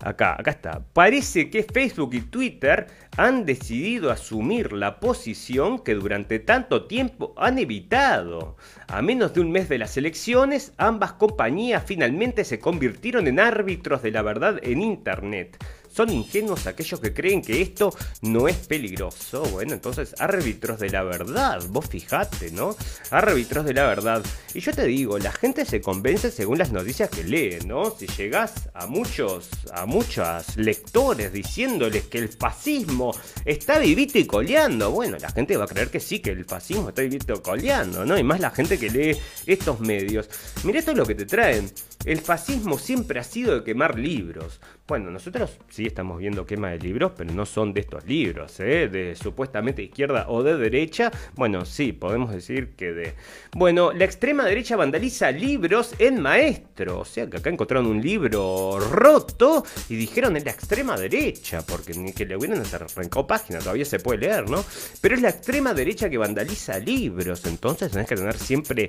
[0.00, 0.82] acá, acá está.
[0.92, 7.58] Parece que Facebook y Twitter han decidido asumir la posición que durante tanto tiempo han
[7.58, 8.56] evitado.
[8.86, 14.02] A menos de un mes de las elecciones, ambas compañías finalmente se convirtieron en árbitros
[14.02, 15.58] de la verdad en Internet.
[15.98, 19.42] Son ingenuos aquellos que creen que esto no es peligroso.
[19.50, 22.76] Bueno, entonces árbitros de la verdad, vos fijate, ¿no?
[23.10, 24.24] Árbitros de la verdad.
[24.54, 27.90] Y yo te digo, la gente se convence según las noticias que lee, ¿no?
[27.90, 33.12] Si llegás a muchos, a muchos lectores diciéndoles que el fascismo
[33.44, 36.90] está vivito y coleando, bueno, la gente va a creer que sí, que el fascismo
[36.90, 38.16] está vivito y coleando, ¿no?
[38.16, 40.30] Y más la gente que lee estos medios.
[40.62, 41.68] Mira esto es lo que te traen.
[42.04, 44.60] El fascismo siempre ha sido de quemar libros.
[44.86, 48.88] Bueno, nosotros sí estamos viendo quema de libros, pero no son de estos libros, ¿eh?
[48.88, 51.10] de supuestamente izquierda o de derecha.
[51.34, 53.14] Bueno, sí, podemos decir que de...
[53.52, 57.00] Bueno, la extrema derecha vandaliza libros en maestro.
[57.00, 61.92] O sea que acá encontraron un libro roto y dijeron en la extrema derecha, porque
[61.94, 64.64] ni que le hubieran arrancado página, todavía se puede leer, ¿no?
[65.00, 68.86] Pero es la extrema derecha que vandaliza libros, entonces tenés que tener siempre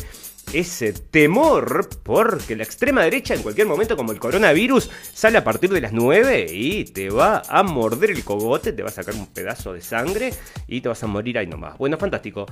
[0.54, 5.70] ese temor, porque la extrema derecha en cualquier momento, como el coronavirus, sale a partir
[5.70, 9.28] de las 9 y te va a morder el cogote, te va a sacar un
[9.28, 10.34] pedazo de sangre
[10.68, 11.78] y te vas a morir ahí nomás.
[11.78, 12.46] Bueno, fantástico.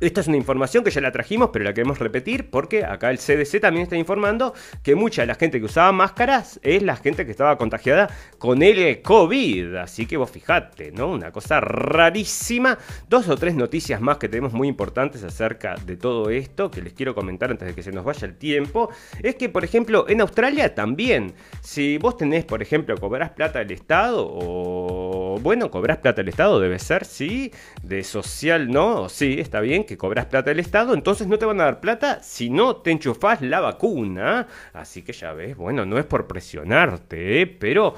[0.00, 3.18] Esta es una información que ya la trajimos, pero la queremos repetir porque acá el
[3.18, 7.24] CDC también está informando que mucha de la gente que usaba máscaras es la gente
[7.24, 9.74] que estaba contagiada con el COVID.
[9.76, 11.08] Así que vos fijate, ¿no?
[11.08, 12.78] Una cosa rarísima.
[13.08, 16.92] Dos o tres noticias más que tenemos muy importantes acerca de todo esto que les
[16.92, 18.90] quiero comentar antes de que se nos vaya el tiempo.
[19.20, 23.72] Es que, por ejemplo, en Australia también, si vos tenés, por ejemplo, cobras plata del
[23.72, 29.08] Estado o, bueno, cobras plata del Estado, debe ser, sí, de social, ¿no?
[29.08, 32.20] Sí, está bien que cobras plata del Estado, entonces no te van a dar plata
[32.22, 34.46] si no te enchufás la vacuna.
[34.72, 37.94] Así que ya ves, bueno, no es por presionarte, pero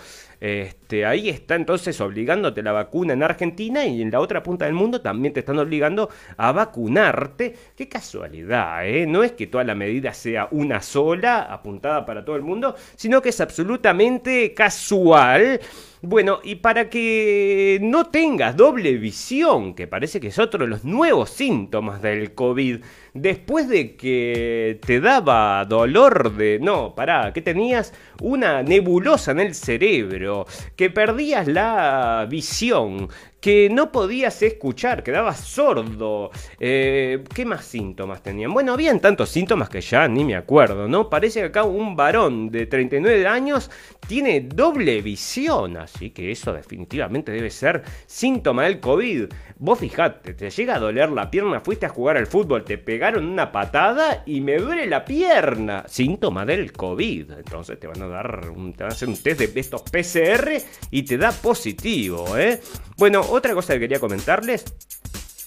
[0.91, 4.75] este, ahí está entonces obligándote la vacuna en Argentina y en la otra punta del
[4.75, 7.55] mundo también te están obligando a vacunarte.
[7.77, 9.07] Qué casualidad, ¿eh?
[9.07, 13.23] No es que toda la medida sea una sola, apuntada para todo el mundo, sino
[13.23, 15.61] que es absolutamente casual.
[16.03, 20.83] Bueno, y para que no tengas doble visión, que parece que es otro de los
[20.83, 22.79] nuevos síntomas del COVID,
[23.13, 26.59] después de que te daba dolor de...
[26.59, 30.47] No, pará, que tenías una nebulosa en el cerebro,
[30.81, 36.31] que perdías la visión, que no podías escuchar, quedabas sordo.
[36.59, 38.55] Eh, ¿Qué más síntomas tenían?
[38.55, 41.11] Bueno, habían tantos síntomas que ya ni me acuerdo, ¿no?
[41.11, 43.71] Parece que acá un varón de 39 años
[44.09, 49.25] tiene doble visión, así que eso definitivamente debe ser síntoma del COVID.
[49.63, 53.27] Vos fijate, te llega a doler la pierna, fuiste a jugar al fútbol, te pegaron
[53.27, 55.85] una patada y me duele la pierna.
[55.87, 57.33] Síntoma del COVID.
[57.33, 60.53] Entonces te van a dar, te van a hacer un test de estos PCR
[60.91, 62.59] y te da positivo, ¿eh?
[62.97, 64.65] Bueno, otra cosa que quería comentarles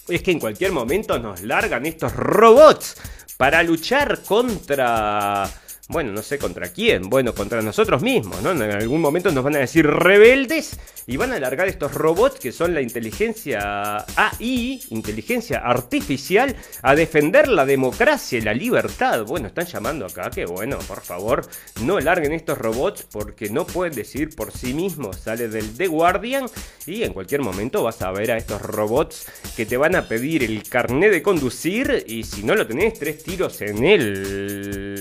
[0.06, 2.94] es que en cualquier momento nos largan estos robots
[3.36, 5.50] para luchar contra
[5.88, 8.52] bueno, no sé contra quién, bueno, contra nosotros mismos, ¿no?
[8.52, 12.52] En algún momento nos van a decir rebeldes y van a alargar estos robots que
[12.52, 19.24] son la inteligencia AI, inteligencia artificial, a defender la democracia y la libertad.
[19.26, 21.46] Bueno, están llamando acá que, bueno, por favor,
[21.82, 25.16] no larguen estos robots porque no pueden decidir por sí mismos.
[25.18, 26.46] Sale del The Guardian
[26.86, 30.42] y en cualquier momento vas a ver a estos robots que te van a pedir
[30.42, 34.93] el carnet de conducir y si no lo tenés, tres tiros en él.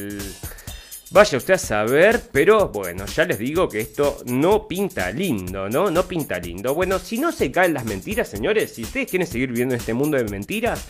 [1.14, 5.92] Vaya usted a saber, pero bueno, ya les digo que esto no pinta lindo, ¿no?
[5.92, 6.74] No pinta lindo.
[6.74, 9.94] Bueno, si no se caen las mentiras, señores, si ustedes quieren seguir viviendo en este
[9.94, 10.88] mundo de mentiras,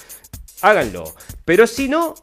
[0.62, 1.14] háganlo.
[1.44, 2.16] Pero si no,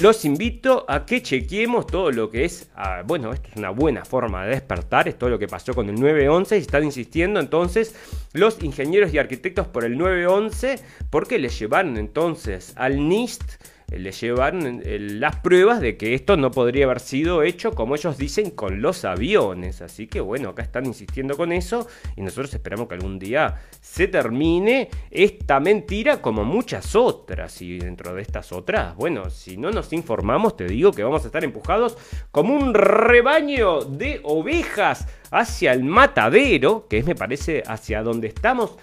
[0.00, 4.04] los invito a que chequeemos todo lo que es, ah, bueno, esto es una buena
[4.04, 7.94] forma de despertar, es todo lo que pasó con el 911 y están insistiendo entonces
[8.32, 10.80] los ingenieros y arquitectos por el 911
[11.10, 13.42] porque le llevaron entonces al NIST
[13.88, 18.18] le llevan eh, las pruebas de que esto no podría haber sido hecho como ellos
[18.18, 19.80] dicen con los aviones.
[19.80, 24.08] Así que bueno, acá están insistiendo con eso y nosotros esperamos que algún día se
[24.08, 27.62] termine esta mentira como muchas otras.
[27.62, 31.26] Y dentro de estas otras, bueno, si no nos informamos, te digo que vamos a
[31.26, 31.96] estar empujados
[32.32, 38.76] como un rebaño de ovejas hacia el matadero, que es me parece hacia donde estamos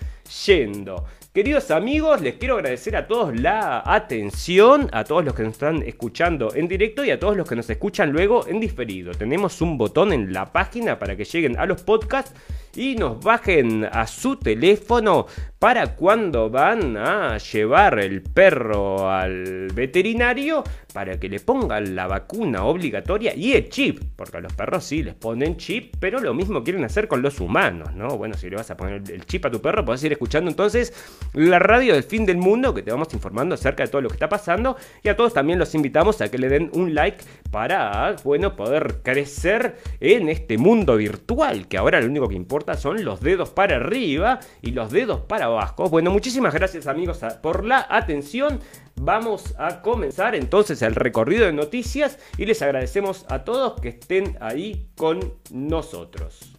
[0.45, 1.05] yendo.
[1.33, 5.81] Queridos amigos, les quiero agradecer a todos la atención, a todos los que nos están
[5.81, 9.13] escuchando en directo y a todos los que nos escuchan luego en diferido.
[9.15, 12.35] Tenemos un botón en la página para que lleguen a los podcasts
[12.75, 15.27] y nos bajen a su teléfono
[15.59, 20.63] para cuando van a llevar el perro al veterinario
[20.93, 25.01] para que le pongan la vacuna obligatoria y el chip, porque a los perros sí
[25.03, 28.17] les ponen chip, pero lo mismo quieren hacer con los humanos, ¿no?
[28.17, 30.93] Bueno, si le vas a poner el chip a tu perro, puedes ir escuchando entonces
[31.33, 34.15] la radio del fin del mundo, que te vamos informando acerca de todo lo que
[34.15, 38.15] está pasando, y a todos también los invitamos a que le den un like para,
[38.23, 43.21] bueno, poder crecer en este mundo virtual, que ahora lo único que importa son los
[43.21, 45.89] dedos para arriba y los dedos para abajo.
[45.89, 48.59] Bueno, muchísimas gracias amigos por la atención.
[48.95, 54.37] Vamos a comenzar entonces el recorrido de noticias y les agradecemos a todos que estén
[54.39, 56.53] ahí con nosotros.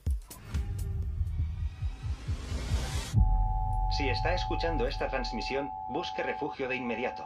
[3.97, 7.25] Si está escuchando esta transmisión, busque refugio de inmediato.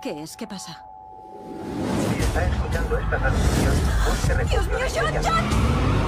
[0.00, 0.38] ¿Qué es?
[0.38, 0.86] ¿Qué pasa?
[2.14, 3.74] Si está escuchando esta transmisión,
[4.08, 5.56] busque refugio de inmediato.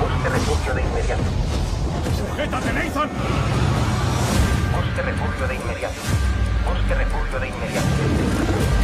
[0.00, 1.63] Busque refugio de inmediato.
[2.12, 3.08] ¡Sujétate, Nathan!
[4.74, 6.00] Busque refugio de inmediato.
[6.66, 8.83] Busque refugio de inmediato.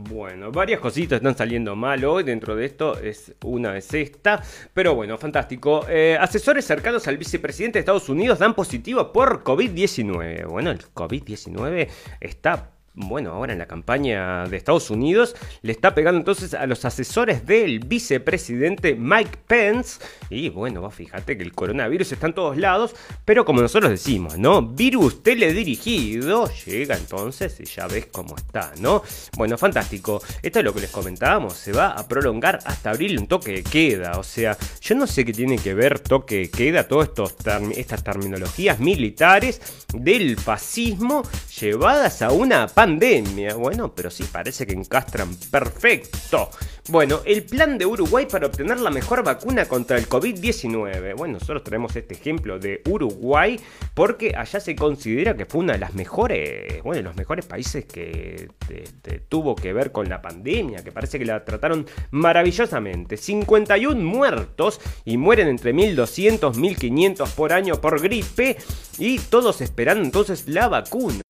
[0.00, 2.22] Bueno, varias cositas están saliendo mal hoy.
[2.22, 4.42] Dentro de esto es una es esta.
[4.72, 5.86] Pero bueno, fantástico.
[5.88, 10.46] Eh, asesores cercanos al vicepresidente de Estados Unidos dan positivo por COVID-19.
[10.46, 11.88] Bueno, el COVID-19
[12.20, 16.84] está bueno, ahora en la campaña de Estados Unidos, le está pegando entonces a los
[16.84, 20.00] asesores del vicepresidente Mike Pence.
[20.30, 24.36] Y bueno, vos fíjate que el coronavirus está en todos lados, pero como nosotros decimos,
[24.36, 24.62] ¿no?
[24.62, 29.02] Virus teledirigido, llega entonces y ya ves cómo está, ¿no?
[29.36, 30.20] Bueno, fantástico.
[30.42, 33.62] Esto es lo que les comentábamos, se va a prolongar hasta abril un toque de
[33.62, 34.18] queda.
[34.18, 37.10] O sea, yo no sé qué tiene que ver toque de queda, todas
[37.76, 39.60] estas terminologías militares
[39.94, 41.22] del fascismo
[41.60, 43.54] llevadas a una pandemia pandemia.
[43.54, 46.48] Bueno, pero sí parece que encastran perfecto.
[46.88, 51.14] Bueno, el plan de Uruguay para obtener la mejor vacuna contra el COVID-19.
[51.14, 53.60] Bueno, nosotros tenemos este ejemplo de Uruguay
[53.92, 58.48] porque allá se considera que fue uno de las mejores, bueno, los mejores países que
[59.28, 63.18] tuvo que ver con la pandemia, que parece que la trataron maravillosamente.
[63.18, 68.56] 51 muertos y mueren entre 1200, 1500 por año por gripe
[68.96, 71.20] y todos esperando entonces la vacuna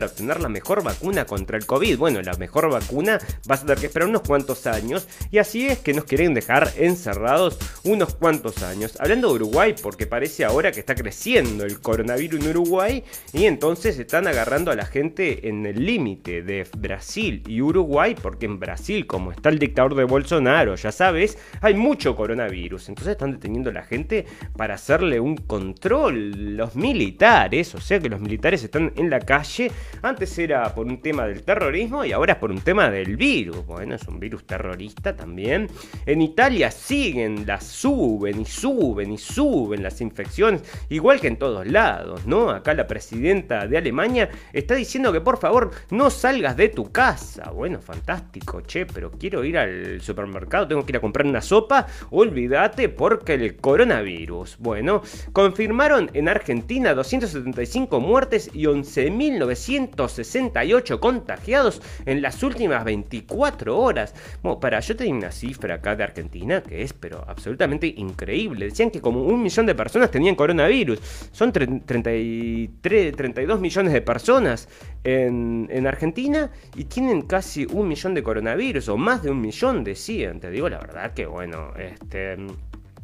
[0.00, 1.98] para obtener la mejor vacuna contra el COVID.
[1.98, 5.80] Bueno, la mejor vacuna vas a tener que esperar unos cuantos años y así es
[5.80, 8.96] que nos quieren dejar encerrados unos cuantos años.
[8.98, 13.98] Hablando de Uruguay, porque parece ahora que está creciendo el coronavirus en Uruguay y entonces
[13.98, 19.06] están agarrando a la gente en el límite de Brasil y Uruguay, porque en Brasil,
[19.06, 22.88] como está el dictador de Bolsonaro, ya sabes, hay mucho coronavirus.
[22.88, 24.24] Entonces están deteniendo a la gente
[24.56, 26.56] para hacerle un control.
[26.56, 29.70] Los militares, o sea que los militares están en la calle
[30.02, 33.64] antes era por un tema del terrorismo y ahora es por un tema del virus.
[33.66, 35.68] Bueno, es un virus terrorista también.
[36.06, 41.66] En Italia siguen, las suben y suben y suben las infecciones, igual que en todos
[41.66, 42.50] lados, ¿no?
[42.50, 47.50] Acá la presidenta de Alemania está diciendo que por favor no salgas de tu casa.
[47.50, 51.86] Bueno, fantástico, che, pero quiero ir al supermercado, tengo que ir a comprar una sopa.
[52.10, 54.56] Olvídate porque el coronavirus.
[54.58, 64.14] Bueno, confirmaron en Argentina 275 muertes y 11.900 168 contagiados en las últimas 24 horas.
[64.42, 68.66] Bueno, para, yo tenía una cifra acá de Argentina que es, pero absolutamente increíble.
[68.66, 71.00] Decían que como un millón de personas tenían coronavirus.
[71.32, 74.68] Son 33, 32 millones de personas
[75.04, 79.84] en, en, Argentina y tienen casi un millón de coronavirus, o más de un millón,
[79.84, 80.40] decían.
[80.40, 82.36] Te digo la verdad que, bueno, este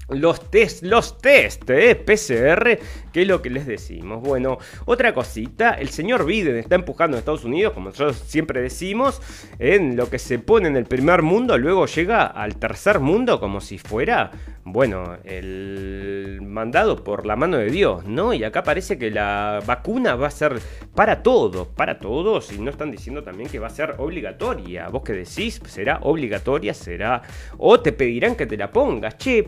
[0.09, 2.79] los test, los test, eh, PCR,
[3.13, 4.23] que es lo que les decimos.
[4.23, 9.21] Bueno, otra cosita, el señor Biden está empujando a Estados Unidos, como nosotros siempre decimos,
[9.59, 13.61] en lo que se pone en el primer mundo, luego llega al tercer mundo como
[13.61, 14.31] si fuera,
[14.65, 18.33] bueno, el mandado por la mano de Dios, ¿no?
[18.33, 20.61] Y acá parece que la vacuna va a ser
[20.95, 24.89] para todos, para todos, y no están diciendo también que va a ser obligatoria.
[24.89, 25.61] ¿Vos qué decís?
[25.67, 26.75] ¿Será obligatoria?
[26.75, 27.23] ¿Será?
[27.59, 29.19] O te pedirán que te la pongas.
[29.19, 29.43] Che,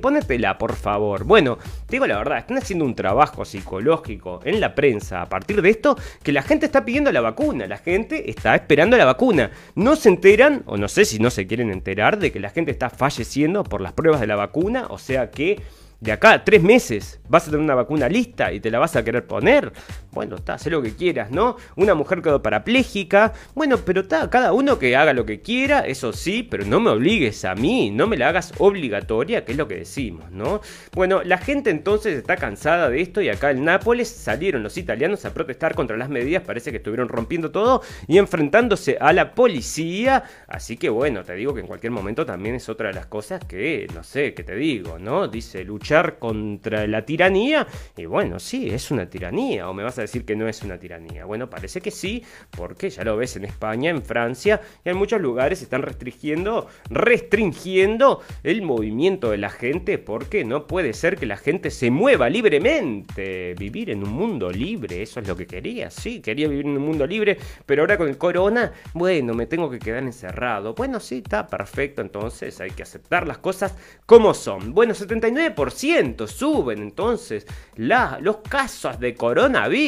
[0.56, 1.24] por favor.
[1.24, 5.60] Bueno, te digo la verdad, están haciendo un trabajo psicológico en la prensa a partir
[5.60, 9.50] de esto que la gente está pidiendo la vacuna, la gente está esperando la vacuna.
[9.74, 12.70] No se enteran, o no sé si no se quieren enterar, de que la gente
[12.70, 15.60] está falleciendo por las pruebas de la vacuna, o sea que
[16.00, 19.02] de acá tres meses vas a tener una vacuna lista y te la vas a
[19.02, 19.72] querer poner.
[20.12, 21.56] Bueno, está, haz lo que quieras, ¿no?
[21.76, 23.34] Una mujer quedó parapléjica.
[23.54, 26.90] Bueno, pero está, cada uno que haga lo que quiera, eso sí, pero no me
[26.90, 30.60] obligues a mí, no me la hagas obligatoria, que es lo que decimos, ¿no?
[30.94, 35.24] Bueno, la gente entonces está cansada de esto y acá en Nápoles salieron los italianos
[35.24, 40.24] a protestar contra las medidas, parece que estuvieron rompiendo todo y enfrentándose a la policía.
[40.46, 43.44] Así que bueno, te digo que en cualquier momento también es otra de las cosas
[43.44, 45.28] que, no sé, que te digo, ¿no?
[45.28, 47.66] Dice lucha contra la tiranía.
[47.96, 49.68] Y bueno, sí, es una tiranía.
[49.68, 51.24] O me vas a decir que no es una tiranía.
[51.24, 55.20] Bueno, parece que sí, porque ya lo ves en España, en Francia y en muchos
[55.20, 61.36] lugares están restringiendo, restringiendo el movimiento de la gente porque no puede ser que la
[61.36, 63.54] gente se mueva libremente.
[63.58, 65.90] Vivir en un mundo libre, eso es lo que quería.
[65.90, 67.36] Sí, quería vivir en un mundo libre,
[67.66, 70.74] pero ahora con el corona, bueno, me tengo que quedar encerrado.
[70.74, 73.74] Bueno, sí, está perfecto, entonces hay que aceptar las cosas
[74.06, 74.72] como son.
[74.72, 77.46] Bueno, 79% suben entonces
[77.76, 79.87] los casos de coronavirus.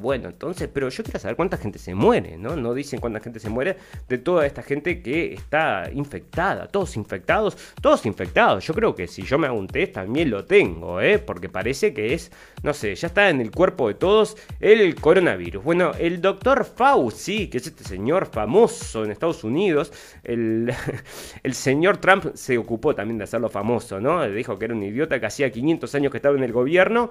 [0.00, 2.56] Bueno, entonces, pero yo quiero saber cuánta gente se muere, ¿no?
[2.56, 3.76] No dicen cuánta gente se muere
[4.08, 6.66] de toda esta gente que está infectada.
[6.68, 8.66] Todos infectados, todos infectados.
[8.66, 11.18] Yo creo que si yo me hago un test también lo tengo, ¿eh?
[11.18, 12.30] Porque parece que es,
[12.62, 15.62] no sé, ya está en el cuerpo de todos el coronavirus.
[15.62, 19.92] Bueno, el doctor Fauci, que es este señor famoso en Estados Unidos,
[20.24, 20.72] el,
[21.52, 24.22] señor Trump se ocupó también de hacerlo famoso, ¿no?
[24.28, 27.10] Dijo que era un idiota que hacía 500 años que estaba en el gobierno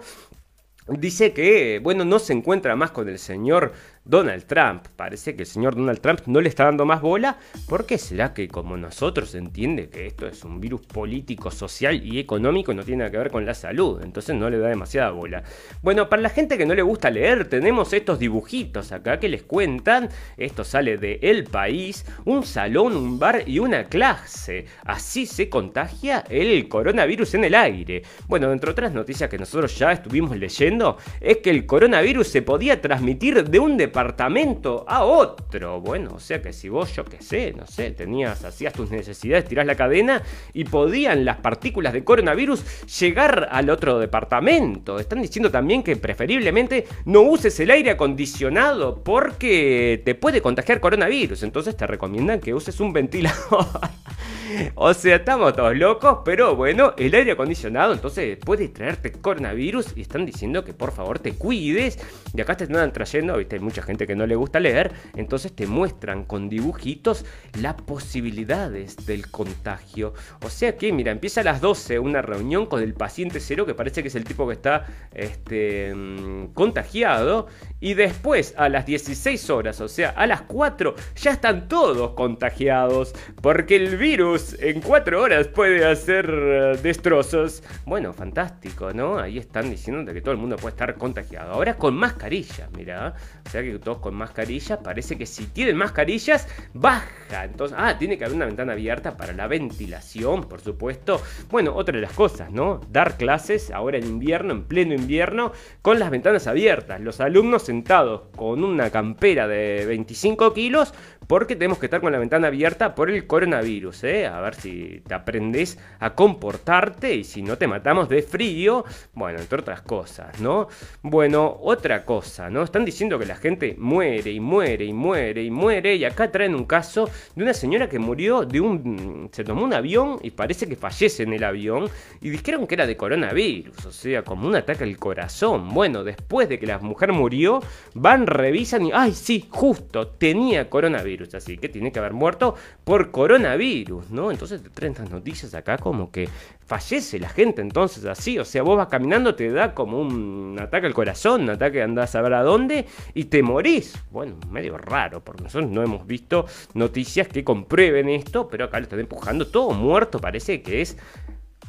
[0.97, 3.73] dice que, bueno, no se encuentra más con el señor
[4.03, 4.87] Donald Trump.
[4.95, 7.37] Parece que el señor Donald Trump no le está dando más bola.
[7.67, 12.19] ¿Por qué será que como nosotros entiende que esto es un virus político, social y
[12.19, 14.01] económico no tiene nada que ver con la salud?
[14.03, 15.43] Entonces no le da demasiada bola.
[15.81, 19.43] Bueno, para la gente que no le gusta leer, tenemos estos dibujitos acá que les
[19.43, 20.09] cuentan.
[20.37, 24.65] Esto sale de El País, un salón, un bar y una clase.
[24.83, 28.03] Así se contagia el coronavirus en el aire.
[28.27, 32.81] Bueno, entre otras noticias que nosotros ya estuvimos leyendo, es que el coronavirus se podía
[32.81, 35.81] transmitir de un departamento a otro.
[35.81, 39.43] Bueno, o sea que si vos, yo qué sé, no sé, tenías, hacías tus necesidades,
[39.43, 40.23] tirás la cadena
[40.53, 44.97] y podían las partículas de coronavirus llegar al otro departamento.
[44.97, 51.43] Están diciendo también que preferiblemente no uses el aire acondicionado porque te puede contagiar coronavirus.
[51.43, 53.65] Entonces te recomiendan que uses un ventilador.
[54.75, 60.01] O sea, estamos todos locos, pero bueno, el aire acondicionado entonces puede traerte coronavirus y
[60.01, 61.97] están diciendo que por favor te cuides.
[62.33, 65.53] Y acá te están trayendo, viste, hay mucha gente que no le gusta leer, entonces
[65.53, 67.25] te muestran con dibujitos
[67.59, 70.13] las posibilidades del contagio.
[70.43, 73.73] O sea que, mira, empieza a las 12 una reunión con el paciente cero, que
[73.73, 77.47] parece que es el tipo que está este, mm, contagiado,
[77.79, 83.13] y después a las 16 horas, o sea, a las 4, ya están todos contagiados,
[83.41, 87.63] porque el virus en cuatro horas puede hacer eh, destrozos.
[87.85, 89.17] Bueno, fantástico, ¿no?
[89.17, 91.53] Ahí están diciendo que todo el mundo puede estar contagiado.
[91.53, 93.15] Ahora con mascarillas, mira.
[93.45, 94.79] O sea que todos con mascarillas.
[94.83, 97.45] Parece que si tienen mascarillas, baja.
[97.45, 101.21] Entonces, ah, tiene que haber una ventana abierta para la ventilación, por supuesto.
[101.49, 102.81] Bueno, otra de las cosas, ¿no?
[102.91, 105.51] Dar clases ahora en invierno, en pleno invierno,
[105.81, 106.99] con las ventanas abiertas.
[106.99, 110.93] Los alumnos sentados con una campera de 25 kilos
[111.31, 114.27] porque tenemos que estar con la ventana abierta por el coronavirus, ¿eh?
[114.27, 119.39] A ver si te aprendes a comportarte y si no te matamos de frío, bueno,
[119.39, 120.67] entre otras cosas, ¿no?
[121.01, 122.63] Bueno, otra cosa, ¿no?
[122.63, 126.53] Están diciendo que la gente muere y muere y muere y muere y acá traen
[126.53, 129.29] un caso de una señora que murió de un...
[129.31, 132.85] se tomó un avión y parece que fallece en el avión y dijeron que era
[132.85, 135.69] de coronavirus, o sea, como un ataque al corazón.
[135.69, 137.61] Bueno, después de que la mujer murió,
[137.93, 143.11] van, revisan y, ay, sí, justo, tenía coronavirus así que tiene que haber muerto por
[143.11, 144.31] coronavirus, ¿no?
[144.31, 146.27] Entonces te traen estas noticias acá como que
[146.65, 150.87] fallece la gente entonces así, o sea, vos vas caminando, te da como un ataque
[150.87, 153.93] al corazón, un ataque andás a ver a dónde y te morís.
[154.11, 158.83] Bueno, medio raro, porque nosotros no hemos visto noticias que comprueben esto, pero acá lo
[158.83, 160.97] están empujando, todo muerto parece que es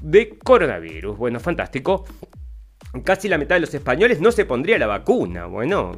[0.01, 1.17] de coronavirus.
[1.17, 2.05] Bueno, fantástico.
[3.05, 5.47] Casi la mitad de los españoles no se pondría la vacuna.
[5.47, 5.93] Bueno,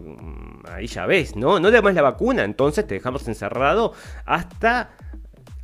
[0.71, 1.59] ahí ya ves, ¿no?
[1.59, 3.93] No le damos la vacuna, entonces te dejamos encerrado
[4.25, 4.91] hasta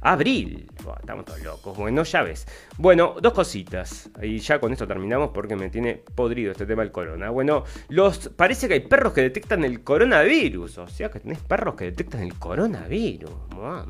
[0.01, 0.70] abril.
[1.01, 1.76] Estamos todos locos.
[1.76, 2.47] Bueno, ya ves.
[2.78, 4.11] Bueno, dos cositas.
[4.22, 7.31] Y ya con esto terminamos porque me tiene podrido este tema del corona.
[7.31, 10.78] Bueno, los parece que hay perros que detectan el coronavirus.
[10.78, 13.31] O sea que tenés perros que detectan el coronavirus.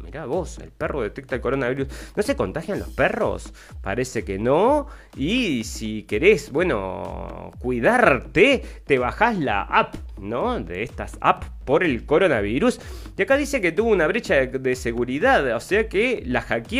[0.03, 1.88] Mirá vos, el perro detecta el coronavirus.
[2.16, 3.53] ¿No se contagian los perros?
[3.80, 4.86] Parece que no.
[5.16, 10.61] Y si querés, bueno, cuidarte, te bajás la app, ¿no?
[10.61, 12.80] De estas apps por el coronavirus.
[13.16, 16.80] Y acá dice que tuvo una brecha de, seguridad, o sea que la hackearon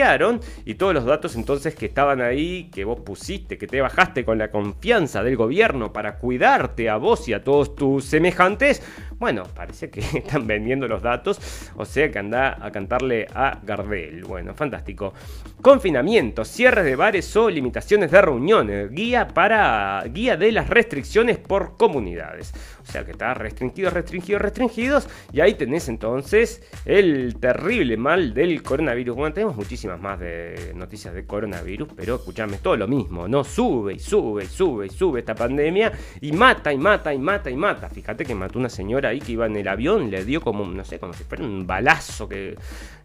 [0.65, 4.39] y todos los datos entonces que estaban ahí, que vos pusiste, que te bajaste con
[4.39, 8.83] la confianza del gobierno para cuidarte a vos y a todos tus semejantes,
[9.19, 11.39] bueno, parece que están vendiendo los datos,
[11.77, 14.25] o sea que anda a cantarle a Gardel.
[14.25, 15.13] Bueno, fantástico.
[15.61, 21.77] Confinamiento, cierres de bares o limitaciones de reuniones, guía para guía de las restricciones por
[21.77, 22.55] comunidades.
[22.91, 25.09] Sea que está restringido, restringido, restringidos.
[25.32, 29.16] Y ahí tenés entonces el terrible mal del coronavirus.
[29.16, 33.45] Bueno, tenemos muchísimas más de noticias de coronavirus, pero escuchame, todo lo mismo, ¿no?
[33.45, 37.49] Sube y sube y sube y sube esta pandemia y mata y mata y mata
[37.49, 37.88] y mata.
[37.88, 40.84] Fíjate que mató una señora ahí que iba en el avión, le dio como, no
[40.84, 42.57] sé, como si fuera un balazo que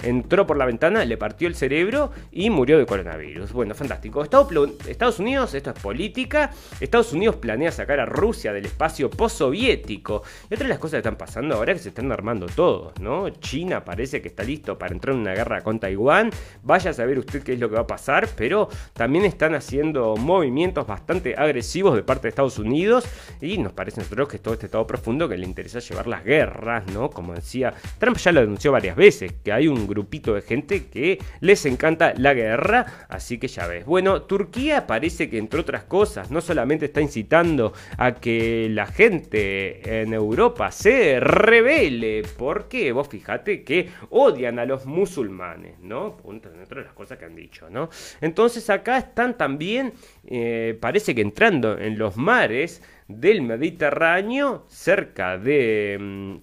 [0.01, 3.51] entró por la ventana, le partió el cerebro y murió de coronavirus.
[3.53, 4.23] Bueno, fantástico.
[4.23, 6.51] Estados Unidos, esto es política.
[6.79, 9.74] Estados Unidos planea sacar a Rusia del espacio post-soviético.
[9.88, 12.99] Y otra de las cosas que están pasando ahora es que se están armando todos,
[12.99, 13.30] ¿no?
[13.30, 16.32] China parece que está listo para entrar en una guerra con Taiwán.
[16.63, 20.15] Vaya a saber usted qué es lo que va a pasar, pero también están haciendo
[20.15, 23.05] movimientos bastante agresivos de parte de Estados Unidos.
[23.41, 26.23] Y nos parece a nosotros que todo este estado profundo que le interesa llevar las
[26.23, 27.09] guerras, ¿no?
[27.09, 31.19] Como decía, Trump ya lo denunció varias veces, que hay un grupito de gente que
[31.41, 33.86] les encanta la guerra, así que ya ves.
[33.86, 39.64] Bueno, Turquía parece que entre otras cosas no solamente está incitando a que la gente
[39.84, 46.18] en Europa se revele, porque vos fíjate que odian a los musulmanes, ¿no?
[46.18, 47.89] Punto, entre las cosas que han dicho, ¿no?
[48.22, 49.93] Entonces acá están también
[50.26, 55.97] eh, parece que entrando en los mares del Mediterráneo, cerca de...
[55.99, 56.36] mm,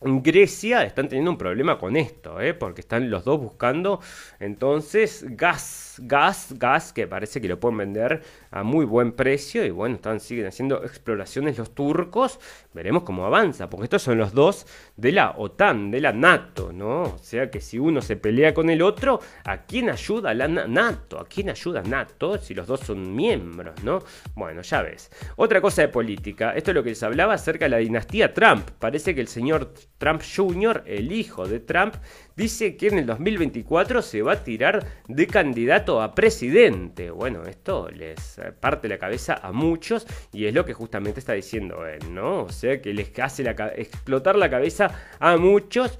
[0.00, 2.54] Grecia están teniendo un problema con esto, ¿eh?
[2.54, 4.00] porque están los dos buscando
[4.38, 9.70] entonces gas, gas, gas, que parece que lo pueden vender a muy buen precio y
[9.70, 12.40] bueno, están, siguen haciendo exploraciones los turcos,
[12.72, 17.02] veremos cómo avanza, porque estos son los dos de la OTAN, de la NATO, ¿no?
[17.02, 20.66] O sea que si uno se pelea con el otro, ¿a quién ayuda la Na-
[20.66, 21.18] NATO?
[21.20, 24.00] ¿A quién ayuda NATO si los dos son miembros, ¿no?
[24.34, 25.10] Bueno, ya ves.
[25.36, 28.68] Otra cosa de política, esto es lo que les hablaba acerca de la dinastía Trump.
[28.78, 31.94] Parece que el señor Trump Jr., el hijo de Trump,
[32.38, 37.10] dice que en el 2024 se va a tirar de candidato a presidente.
[37.10, 41.32] Bueno, esto les eh, parte la cabeza a muchos y es lo que justamente está
[41.32, 42.44] diciendo él, ¿no?
[42.44, 43.42] O sea que les hace
[43.76, 45.98] explotar la cabeza a muchos.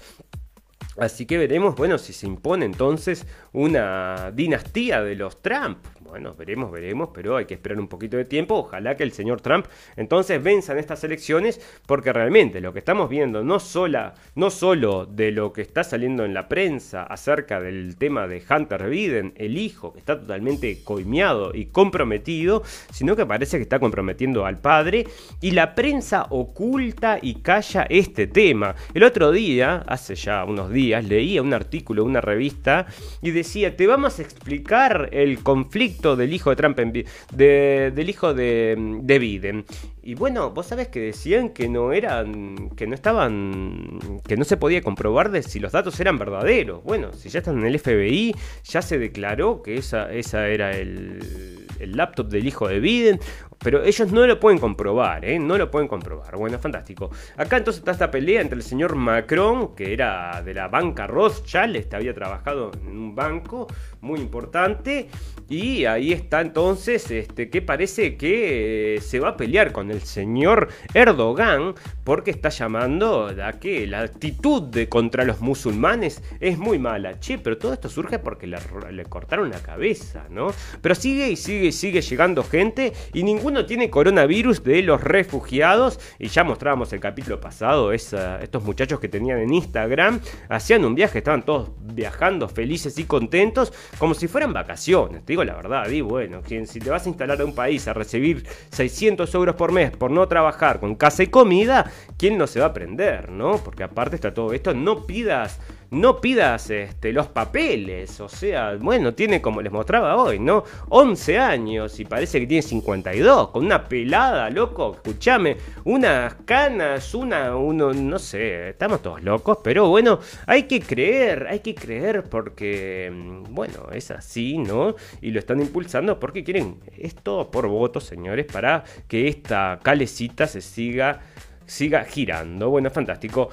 [0.97, 5.79] Así que veremos, bueno, si se impone entonces una dinastía de los Trump.
[6.09, 8.55] Bueno, veremos, veremos, pero hay que esperar un poquito de tiempo.
[8.55, 13.11] Ojalá que el señor Trump entonces venza en estas elecciones, porque realmente lo que estamos
[13.11, 17.97] viendo, no, sola, no solo de lo que está saliendo en la prensa acerca del
[17.97, 23.59] tema de Hunter Biden, el hijo, que está totalmente coimeado y comprometido, sino que parece
[23.59, 25.07] que está comprometiendo al padre,
[25.43, 28.75] y la prensa oculta y calla este tema.
[28.95, 32.87] El otro día, hace ya unos días, leía un artículo de una revista
[33.21, 38.09] y decía, te vamos a explicar el conflicto del hijo de Trump, en de- del
[38.11, 39.65] hijo de, de Biden.
[40.03, 44.57] Y bueno, vos sabés que decían que no eran, que no estaban, que no se
[44.57, 46.83] podía comprobar de si los datos eran verdaderos.
[46.85, 48.35] Bueno, si ya están en el FBI,
[48.65, 53.21] ya se declaró que esa, esa era el, el laptop del hijo de Biden.
[53.59, 55.39] Pero ellos no lo pueden comprobar, ¿eh?
[55.39, 56.37] No lo pueden comprobar.
[56.37, 57.11] Bueno, fantástico.
[57.37, 61.75] Acá entonces está esta pelea entre el señor Macron, que era de la banca Rothschild,
[61.75, 63.67] este había trabajado en un banco
[64.01, 65.09] muy importante.
[65.49, 70.03] Y ahí está entonces, este, que parece que eh, se va a pelear con el
[70.03, 71.75] señor Erdogan,
[72.09, 77.21] porque está llamando a que la actitud de contra los musulmanes es muy mala.
[77.21, 80.47] Che, pero todo esto surge porque le, cortaron la cabeza, ¿no?
[80.81, 86.01] Pero sigue y sigue y sigue llegando gente y ninguno tiene coronavirus de los refugiados.
[86.19, 90.95] Y ya mostrábamos el capítulo pasado, esa- estos muchachos que tenían en Instagram, hacían un
[90.95, 95.27] viaje, estaban todos viajando felices y contentos, como si fueran vacaciones.
[95.27, 97.87] Te digo la verdad, y bueno, quien, si te vas a instalar a un país
[97.87, 101.85] a recibir 600 euros por mes por no trabajar con casa y comida,
[102.17, 103.59] ¿quién no se va a aprender, no?
[103.59, 108.21] Porque aparte está todo esto, no pidas no pidas este, los papeles.
[108.21, 110.65] O sea, bueno, tiene como les mostraba hoy, ¿no?
[110.89, 113.49] 11 años y parece que tiene 52.
[113.49, 114.95] Con una pelada, loco.
[114.95, 119.59] Escúchame, unas canas, una, uno, no sé, estamos todos locos.
[119.63, 124.95] Pero bueno, hay que creer, hay que creer porque, mm, bueno, es así, ¿no?
[125.21, 130.61] Y lo están impulsando porque quieren esto por votos, señores, para que esta calecita se
[130.61, 131.21] siga,
[131.69, 132.71] siga girando.
[132.71, 133.51] Bueno, fantástico.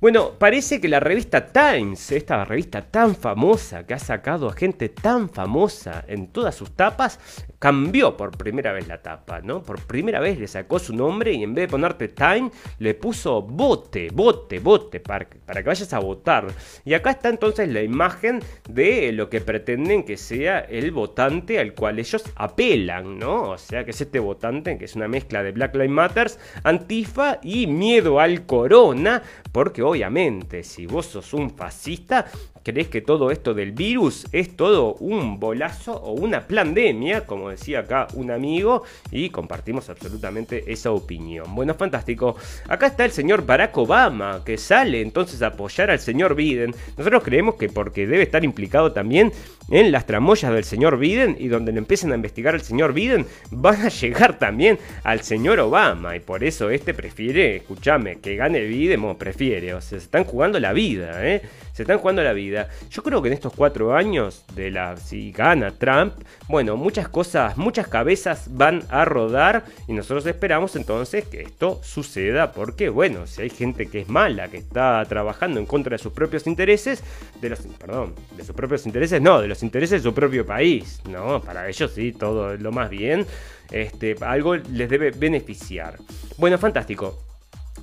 [0.00, 4.88] Bueno, parece que la revista Times, esta revista tan famosa que ha sacado a gente
[4.88, 7.20] tan famosa en todas sus tapas,
[7.58, 9.62] cambió por primera vez la tapa, ¿no?
[9.62, 13.42] Por primera vez le sacó su nombre y en vez de ponerte Time, le puso
[13.42, 16.46] bote, bote, bote, para, para que vayas a votar.
[16.86, 18.40] Y acá está entonces la imagen
[18.70, 23.50] de lo que pretenden que sea el votante al cual ellos apelan, ¿no?
[23.50, 27.38] O sea, que es este votante que es una mezcla de Black Lives Matters, Antifa
[27.42, 29.22] y miedo al corona,
[29.52, 32.26] porque obviamente si vos sos un fascista,
[32.62, 37.80] crees que todo esto del virus es todo un bolazo o una pandemia, como decía
[37.80, 41.54] acá un amigo, y compartimos absolutamente esa opinión.
[41.54, 42.36] Bueno, fantástico.
[42.68, 46.74] Acá está el señor Barack Obama, que sale entonces a apoyar al señor Biden.
[46.96, 49.32] Nosotros creemos que porque debe estar implicado también
[49.70, 53.26] en las tramoyas del señor Biden y donde le empiecen a investigar al señor Biden,
[53.50, 56.16] van a llegar también al señor Obama.
[56.16, 60.24] Y por eso este prefiere, escúchame, que gane Biden, o prefiere, o sea, se están
[60.24, 61.42] jugando la vida, ¿eh?
[61.72, 62.68] Se están jugando la vida.
[62.90, 66.14] Yo creo que en estos cuatro años de la, si gana Trump,
[66.48, 72.52] bueno, muchas cosas, muchas cabezas van a rodar y nosotros esperamos entonces que esto suceda
[72.52, 76.12] porque, bueno, si hay gente que es mala, que está trabajando en contra de sus
[76.12, 77.02] propios intereses,
[77.40, 81.00] de los, perdón, de sus propios intereses, no, de los intereses de su propio país,
[81.08, 81.40] ¿no?
[81.40, 83.26] Para ellos sí, todo lo más bien,
[83.70, 85.96] este, algo les debe beneficiar.
[86.36, 87.18] Bueno, fantástico.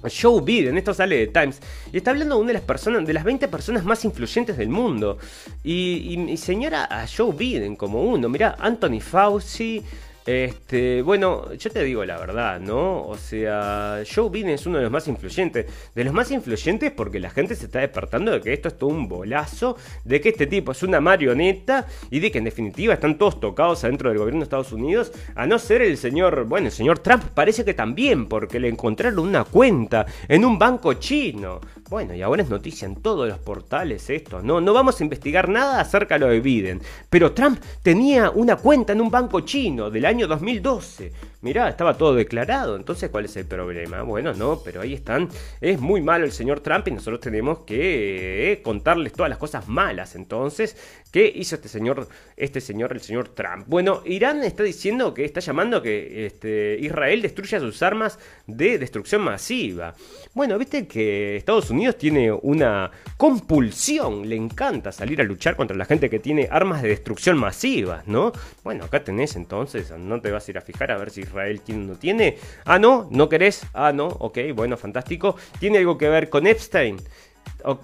[0.04, 1.60] Joe Biden, esto sale de Times,
[1.92, 4.70] y está hablando de una de las personas, de las 20 personas más influyentes del
[4.70, 5.18] mundo.
[5.64, 9.84] Y, y, y señora a Joe Biden como uno, mirá, Anthony Fauci,
[10.28, 13.08] Este, bueno, yo te digo la verdad, ¿no?
[13.08, 15.68] O sea, Joe Biden es uno de los más influyentes.
[15.96, 18.90] De los más influyentes porque la gente se está despertando de que esto es todo
[18.90, 23.18] un bolazo, de que este tipo es una marioneta y de que en definitiva están
[23.18, 26.74] todos tocados adentro del gobierno de Estados Unidos, a no ser el señor, bueno, el
[26.74, 31.62] señor Trump parece que también, porque le encontraron una cuenta en un banco chino.
[31.90, 34.60] Bueno, y ahora es noticia en todos los portales esto, ¿no?
[34.60, 36.82] No vamos a investigar nada acerca de lo de Biden.
[37.10, 41.14] Pero Trump tenía una cuenta en un banco chino del año 2012.
[41.42, 42.76] Mirá, estaba todo declarado.
[42.76, 44.02] Entonces, ¿cuál es el problema?
[44.02, 45.30] Bueno, no, pero ahí están.
[45.62, 49.68] Es muy malo el señor Trump y nosotros tenemos que eh, contarles todas las cosas
[49.68, 50.16] malas.
[50.16, 50.76] Entonces,
[51.12, 53.66] ¿qué hizo este señor, este señor, el señor Trump?
[53.68, 58.18] Bueno, Irán está diciendo que está llamando a que este, Israel destruya sus armas
[58.48, 59.94] de destrucción masiva.
[60.34, 65.86] Bueno, viste que Estados Unidos tiene una compulsión, le encanta salir a luchar contra la
[65.86, 68.32] gente que tiene armas de destrucción masiva, ¿no?
[68.64, 71.62] Bueno, acá tenés entonces, no te vas a ir a fijar a ver si Israel
[71.70, 72.38] o no tiene.
[72.66, 73.66] Ah, no, no querés.
[73.74, 75.36] Ah, no, ok, bueno, fantástico.
[75.60, 76.98] ¿Tiene algo que ver con Epstein?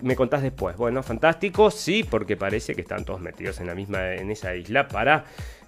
[0.01, 0.77] me contás después.
[0.77, 4.87] Bueno, fantástico, sí, porque parece que están todos metidos en la misma, en esa isla
[4.87, 5.25] para,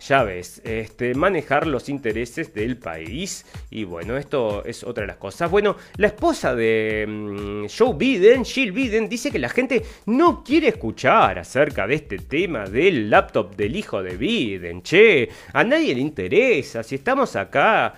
[0.08, 3.46] ya ves, este, manejar los intereses del país.
[3.70, 5.50] Y bueno, esto es otra de las cosas.
[5.50, 10.68] Bueno, la esposa de mm, Joe Biden, Jill Biden, dice que la gente no quiere
[10.68, 14.84] escuchar acerca de este tema del laptop del hijo de Biden.
[14.84, 16.84] Che, a nadie le interesa.
[16.84, 17.94] Si estamos acá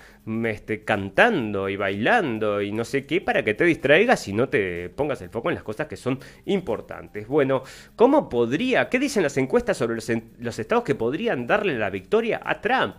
[0.46, 4.90] este, cantando y bailando y no sé qué para que te distraigas y no te
[4.90, 7.28] pongas el foco en las cosas que son importantes.
[7.28, 7.64] Bueno,
[7.96, 12.40] ¿cómo podría, qué dicen las encuestas sobre los, los estados que podrían darle la victoria
[12.44, 12.98] a Trump?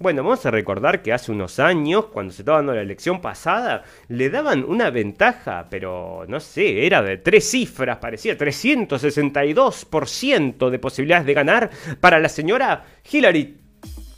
[0.00, 3.82] Bueno, vamos a recordar que hace unos años, cuando se estaba dando la elección pasada,
[4.08, 11.26] le daban una ventaja, pero no sé, era de tres cifras, parecía 362% de posibilidades
[11.26, 11.70] de ganar
[12.00, 13.58] para la señora Hillary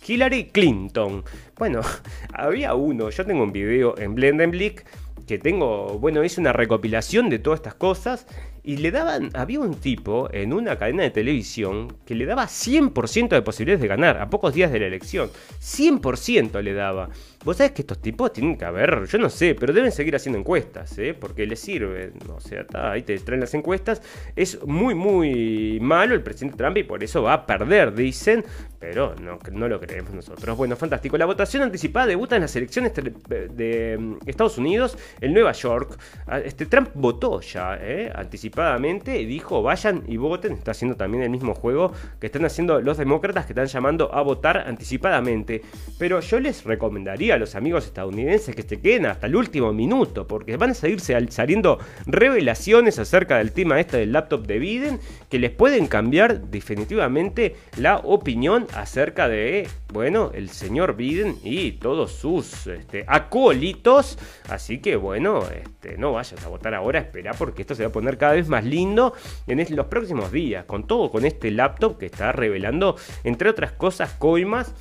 [0.07, 1.25] Hillary Clinton.
[1.57, 1.81] Bueno,
[2.33, 4.85] había uno, yo tengo un video en Blendenblick
[5.27, 8.27] que tengo, bueno, hice una recopilación de todas estas cosas
[8.71, 13.31] y le daban, había un tipo en una cadena de televisión que le daba 100%
[13.31, 15.29] de posibilidades de ganar a pocos días de la elección.
[15.61, 17.09] 100% le daba.
[17.43, 20.39] Vos sabés que estos tipos tienen que haber, yo no sé, pero deben seguir haciendo
[20.39, 21.17] encuestas, ¿eh?
[21.19, 22.13] porque les sirve.
[22.29, 24.03] O sea, ahí te traen las encuestas.
[24.37, 28.45] Es muy, muy malo el presidente Trump y por eso va a perder, dicen,
[28.79, 30.55] pero no, no lo creemos nosotros.
[30.55, 31.17] Bueno, fantástico.
[31.17, 35.99] La votación anticipada debuta en las elecciones de, mm, Estados Unidos en Nueva York.
[36.27, 38.13] Ah, este, Trump votó ya, ¿eh?
[38.15, 40.53] anticipadamente, y dijo vayan y voten.
[40.53, 44.21] Está haciendo también el mismo juego que están haciendo los demócratas que están llamando a
[44.21, 45.63] votar anticipadamente.
[45.99, 50.27] Pero yo les recomendaría a los amigos estadounidenses que se queden hasta el último minuto,
[50.27, 55.39] porque van a seguir saliendo revelaciones acerca del tema este del laptop de Biden que
[55.39, 62.67] les pueden cambiar definitivamente la opinión acerca de, bueno, el señor Biden y todos sus
[62.67, 64.19] este, acólitos.
[64.49, 67.93] Así que, bueno, este, no vayas a votar ahora, espera, porque esto se va a
[67.93, 69.15] poner cada vez más lindo
[69.47, 74.13] en los próximos días, con todo con este laptop que está revelando, entre otras cosas,
[74.15, 74.75] coimas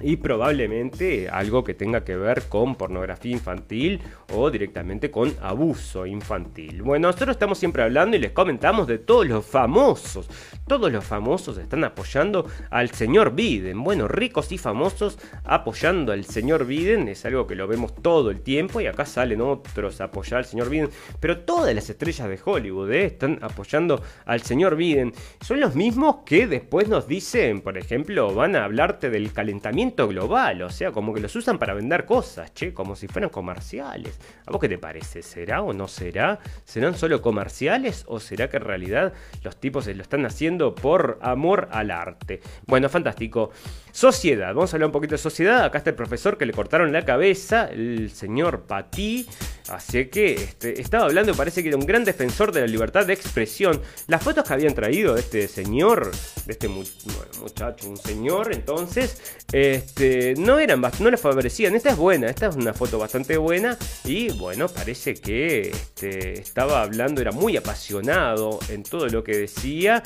[0.00, 4.00] y probablemente algo que tenga que ver con pornografía infantil
[4.34, 6.82] o directamente con abuso infantil.
[6.82, 10.28] Bueno, nosotros estamos siempre hablando y les comentamos de todos los famosos.
[10.66, 13.82] Todos los famosos están apoyando al señor Biden.
[13.82, 18.40] Bueno, ricos y famosos apoyando al señor Biden es algo que lo vemos todo el
[18.42, 20.90] tiempo y acá salen otros a apoyar al señor Biden.
[21.20, 23.06] Pero todas las estrellas de Hollywood ¿eh?
[23.06, 25.12] están apoyando al señor Biden.
[25.40, 30.62] Son los mismos que después nos dicen, por ejemplo, van a hablarte del calentamiento global,
[30.62, 34.18] o sea, como que los usan para vender cosas, che, como si fueran comerciales.
[34.46, 35.22] ¿A vos qué te parece?
[35.22, 36.38] ¿Será o no será?
[36.64, 39.12] ¿Serán solo comerciales o será que en realidad
[39.42, 42.40] los tipos se lo están haciendo por amor al arte?
[42.66, 43.50] Bueno, fantástico.
[43.92, 45.64] Sociedad, vamos a hablar un poquito de sociedad.
[45.64, 49.26] Acá está el profesor que le cortaron la cabeza, el señor Pati.
[49.68, 53.12] Así que este, estaba hablando, parece que era un gran defensor de la libertad de
[53.12, 53.80] expresión.
[54.06, 56.10] Las fotos que habían traído de este señor,
[56.46, 61.74] de este muchacho, un señor, entonces, este, no eran, no le favorecían.
[61.74, 63.76] Esta es buena, esta es una foto bastante buena.
[64.04, 70.02] Y bueno, parece que este, estaba hablando, era muy apasionado en todo lo que decía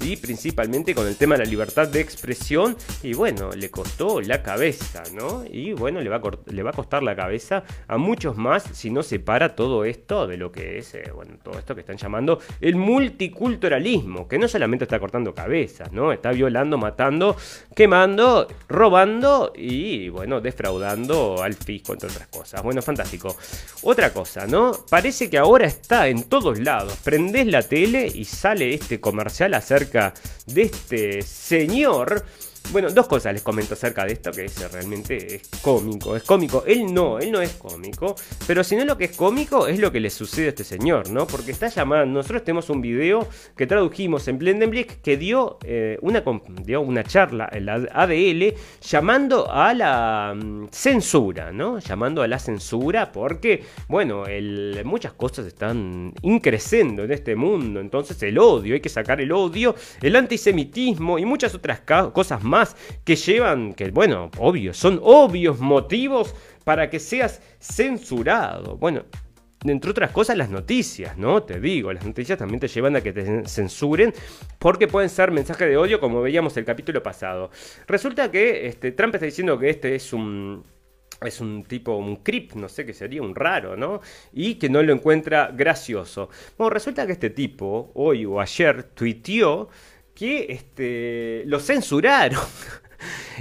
[0.00, 4.42] y principalmente con el tema de la libertad de expresión y bueno, le costó la
[4.42, 5.44] cabeza, ¿no?
[5.50, 8.90] Y bueno, le va a, le va a costar la cabeza a muchos más si
[8.90, 11.96] no se para todo esto de lo que es, eh, bueno, todo esto que están
[11.96, 16.12] llamando el multiculturalismo, que no solamente está cortando cabezas, ¿no?
[16.12, 17.36] Está violando, matando,
[17.74, 22.62] quemando, robando y bueno, defraudando al fisco, entre otras cosas.
[22.62, 23.36] Bueno, fantástico.
[23.82, 24.72] Otra cosa, ¿no?
[24.90, 26.98] Parece que ahora está en todos lados.
[27.04, 29.85] Prendés la tele y sale este comercial acerca
[30.46, 32.24] de este señor
[32.72, 36.64] Bueno, dos cosas les comento acerca de esto que es realmente es cómico, es cómico.
[36.66, 39.92] Él no, él no es cómico, pero si no lo que es cómico es lo
[39.92, 41.26] que le sucede a este señor, ¿no?
[41.26, 46.22] Porque está llamando, nosotros tenemos un video que tradujimos en Blendenblick que dio, eh, una,
[46.80, 51.78] una charla en la ADL llamando a la mm, censura, ¿no?
[51.78, 54.24] Llamando a la censura porque, bueno,
[54.84, 59.76] muchas cosas están increciendo en este mundo, entonces el odio, hay que sacar el odio,
[60.02, 62.55] el antisemitismo y muchas otras cosas más
[63.04, 66.34] que llevan, que bueno, obvio, son obvios motivos
[66.64, 68.76] para que seas censurado.
[68.76, 69.04] Bueno,
[69.64, 71.42] entre otras cosas, las noticias, ¿no?
[71.42, 74.12] Te digo, las noticias también te llevan a que te censuren
[74.58, 77.50] porque pueden ser mensajes de odio, como veíamos el capítulo pasado.
[77.86, 80.64] Resulta que este, Trump está diciendo que este es un
[81.22, 84.00] es un tipo, un creep, no sé qué sería, un raro, ¿no?
[84.32, 86.28] Y que no lo encuentra gracioso.
[86.58, 89.68] Bueno, resulta que este tipo, hoy o ayer, tuiteó
[90.16, 92.40] que este, lo censuraron.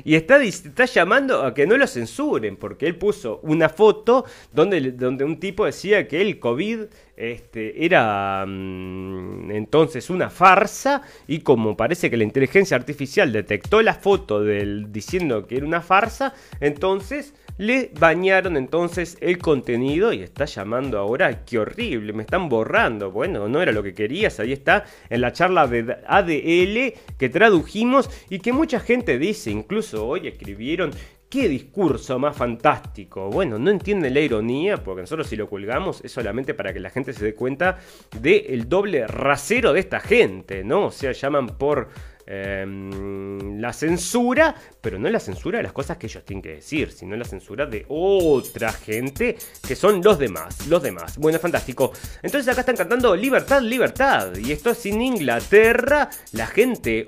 [0.03, 4.91] Y está, está, llamando a que no lo censuren, porque él puso una foto donde,
[4.91, 6.81] donde un tipo decía que el COVID
[7.15, 13.93] este, era mm, entonces una farsa y como parece que la inteligencia artificial detectó la
[13.93, 20.45] foto del, diciendo que era una farsa, entonces le bañaron entonces el contenido y está
[20.45, 23.11] llamando ahora, qué horrible, me están borrando.
[23.11, 28.09] Bueno, no era lo que querías, ahí está en la charla de ADL que tradujimos
[28.29, 30.91] y que mucha gente dice, incluso hoy escribieron
[31.29, 33.29] ¡Qué discurso más fantástico!
[33.29, 36.91] Bueno, no entienden la ironía, porque nosotros si lo colgamos es solamente para que la
[36.91, 37.79] gente se dé cuenta
[38.21, 40.85] del doble rasero de esta gente, ¿no?
[40.85, 41.89] O sea, llaman por
[42.27, 46.91] Em, la censura, pero no la censura de las cosas que ellos tienen que decir,
[46.91, 51.17] sino la censura de otra gente que son los demás, los demás.
[51.17, 51.91] Bueno, fantástico.
[52.23, 54.35] Entonces acá están cantando libertad, libertad.
[54.37, 57.05] Y esto es sin Inglaterra, la gente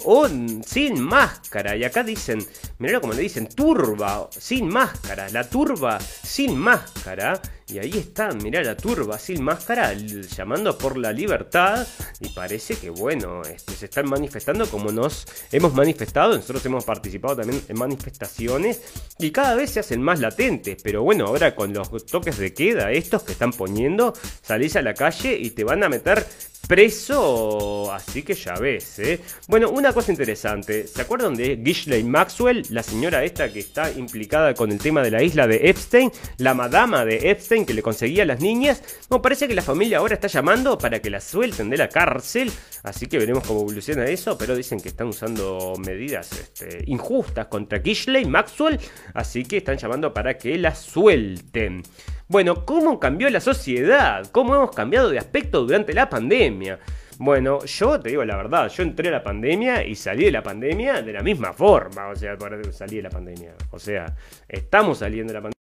[0.66, 1.76] sin máscara.
[1.76, 2.46] Y acá dicen,
[2.78, 7.42] mirá como le dicen, turba, sin máscara, la turba sin máscara.
[7.70, 11.86] Y ahí están, mirá la turba sin máscara llamando por la libertad.
[12.22, 16.36] Y parece que, bueno, este, se están manifestando como nos hemos manifestado.
[16.36, 18.82] Nosotros hemos participado también en manifestaciones.
[19.20, 20.82] Y cada vez se hacen más latentes.
[20.82, 24.94] Pero bueno, ahora con los toques de queda, estos que están poniendo, salís a la
[24.94, 26.26] calle y te van a meter
[26.68, 29.22] preso, así que ya ves, ¿eh?
[29.48, 34.54] Bueno, una cosa interesante, ¿se acuerdan de Ghislaine Maxwell, la señora esta que está implicada
[34.54, 38.24] con el tema de la isla de Epstein, la madama de Epstein que le conseguía
[38.24, 38.84] a las niñas?
[39.10, 42.52] No, parece que la familia ahora está llamando para que la suelten de la cárcel,
[42.84, 47.80] así que veremos cómo evoluciona eso, pero dicen que están usando medidas este, injustas contra
[47.80, 48.80] Ghislaine Maxwell,
[49.14, 51.84] así que están llamando para que la suelten.
[52.30, 54.28] Bueno, ¿cómo cambió la sociedad?
[54.34, 56.78] ¿Cómo hemos cambiado de aspecto durante la pandemia?
[57.20, 60.44] Bueno, yo te digo la verdad, yo entré a la pandemia y salí de la
[60.44, 62.38] pandemia de la misma forma, o sea,
[62.72, 63.56] salí de la pandemia.
[63.72, 64.14] O sea,
[64.48, 65.58] estamos saliendo de la pandemia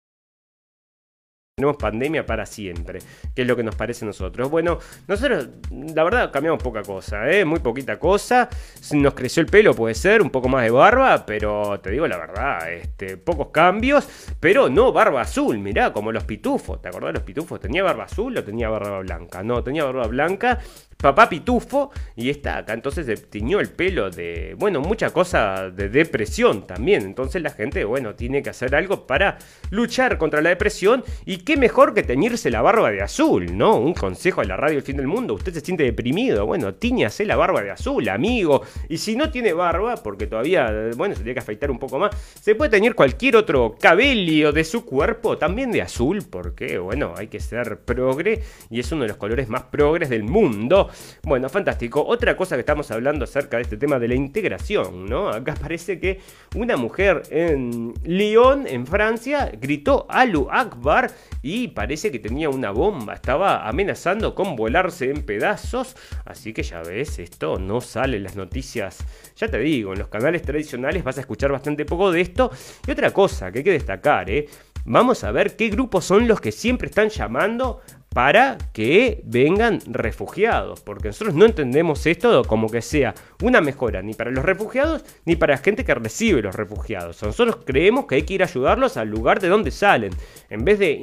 [1.56, 2.98] tenemos pandemia para siempre,
[3.36, 4.50] que es lo que nos parece a nosotros.
[4.50, 7.46] Bueno, nosotros, la verdad, cambiamos poca cosa, ¿eh?
[7.46, 8.50] muy poquita cosa.
[8.94, 12.18] Nos creció el pelo, puede ser, un poco más de barba, pero te digo la
[12.18, 16.82] verdad, este, pocos cambios, pero no barba azul, mirá, como los pitufos.
[16.82, 17.60] ¿Te acordás de los pitufos?
[17.60, 19.44] ¿Tenía barba azul o tenía barba blanca?
[19.44, 20.60] No, tenía barba blanca
[21.04, 22.74] papá pitufo y está acá.
[22.74, 27.04] Entonces se tiñó el pelo de, bueno, mucha cosa de depresión también.
[27.04, 29.38] Entonces la gente, bueno, tiene que hacer algo para
[29.70, 31.04] luchar contra la depresión.
[31.26, 33.76] Y qué mejor que teñirse la barba de azul, ¿no?
[33.76, 35.34] Un consejo de la radio El Fin del Mundo.
[35.34, 38.64] Usted se siente deprimido, bueno, tiñase la barba de azul, amigo.
[38.88, 42.16] Y si no tiene barba, porque todavía, bueno, se tiene que afeitar un poco más,
[42.40, 47.28] se puede teñir cualquier otro cabello de su cuerpo, también de azul, porque, bueno, hay
[47.28, 50.90] que ser progre y es uno de los colores más progres del mundo.
[51.24, 52.04] Bueno, fantástico.
[52.06, 55.30] Otra cosa que estamos hablando acerca de este tema de la integración, ¿no?
[55.30, 56.20] Acá parece que
[56.56, 63.14] una mujer en Lyon, en Francia, gritó Alu Akbar y parece que tenía una bomba.
[63.14, 65.96] Estaba amenazando con volarse en pedazos.
[66.26, 69.00] Así que ya ves, esto no sale en las noticias.
[69.36, 72.52] Ya te digo, en los canales tradicionales vas a escuchar bastante poco de esto.
[72.88, 74.48] Y otra cosa que hay que destacar, ¿eh?
[74.86, 77.80] Vamos a ver qué grupos son los que siempre están llamando
[78.14, 84.14] para que vengan refugiados, porque nosotros no entendemos esto como que sea una mejora ni
[84.14, 87.22] para los refugiados ni para la gente que recibe los refugiados.
[87.24, 90.14] Nosotros creemos que hay que ir a ayudarlos al lugar de donde salen,
[90.50, 91.00] en vez de,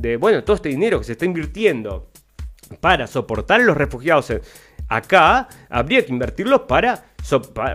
[0.00, 2.10] de bueno, todo este dinero que se está invirtiendo
[2.80, 4.32] para soportar a los refugiados
[4.88, 7.04] acá, habría que invertirlo para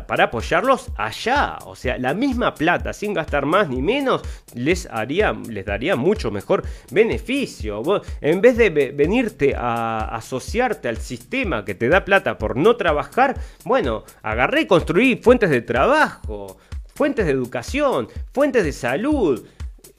[0.08, 1.58] para, apoyarlos allá.
[1.66, 4.22] O sea, la misma plata, sin gastar más ni menos,
[4.54, 7.82] les, haría, les daría mucho mejor beneficio.
[8.22, 13.36] en vez de venirte a asociarte al sistema que te da plata por no trabajar,
[13.66, 16.58] bueno, agarré y construí fuentes de trabajo
[16.94, 19.44] fuentes de educación, fuentes de salud.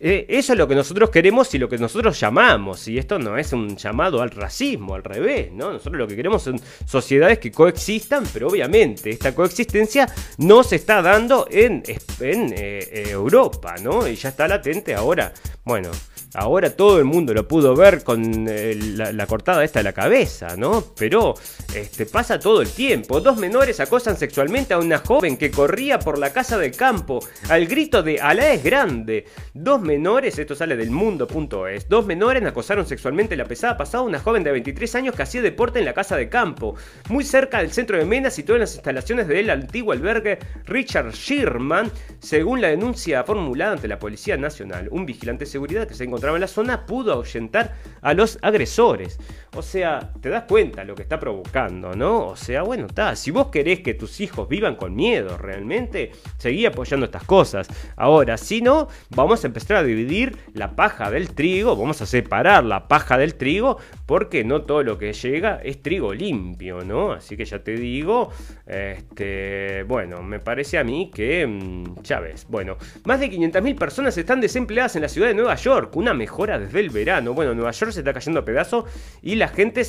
[0.05, 2.89] Eh, eso es lo que nosotros queremos y lo que nosotros llamamos.
[2.89, 5.73] Y esto no es un llamado al racismo, al revés, ¿no?
[5.73, 11.03] Nosotros lo que queremos son sociedades que coexistan, pero obviamente esta coexistencia no se está
[11.03, 11.85] dando en,
[12.19, 14.09] en eh, Europa, ¿no?
[14.09, 15.33] Y ya está latente ahora.
[15.65, 15.93] Bueno,
[16.35, 20.57] Ahora todo el mundo lo pudo ver con eh, la, cortada esta de la cabeza,
[20.57, 20.85] ¿no?
[20.97, 21.35] Pero
[21.75, 23.21] este, pasa todo el tiempo.
[23.21, 27.67] Dos menores acosan sexualmente a una joven que corría por la casa de campo al
[27.67, 29.27] grito de Alá es grande.
[29.55, 34.45] Dos menores, esto sale del mundo.es, dos menores acosaron sexualmente la pesada pasada una joven
[34.45, 36.77] de 23 años que hacía deporte en la casa de campo,
[37.09, 41.91] muy cerca del centro de Mena, situado en las instalaciones del antiguo albergue Richard Sherman,
[42.21, 44.89] según la denuncia formulada ante la Policía Nacional.
[44.91, 49.19] Un vigilante de seguridad que se encontró en la zona pudo ahuyentar a los agresores.
[49.55, 52.29] O sea, te das cuenta lo que está provocando, ¿no?
[52.29, 53.15] O sea, bueno, está.
[53.17, 57.69] Si vos querés que tus hijos vivan con miedo realmente, seguí apoyando estas cosas.
[57.97, 62.65] Ahora, si no, vamos a empezar a dividir la paja del trigo, vamos a separar
[62.65, 67.13] la paja del trigo, porque no todo lo que llega es trigo limpio, ¿no?
[67.13, 68.31] Así que ya te digo,
[68.67, 74.17] este, bueno, me parece a mí que, mm, ya ves, bueno, más de 500.000 personas
[74.17, 77.35] están desempleadas en la ciudad de Nueva York, una mejora desde el verano.
[77.35, 78.85] Bueno, Nueva York se está cayendo a pedazos
[79.23, 79.83] y la gente...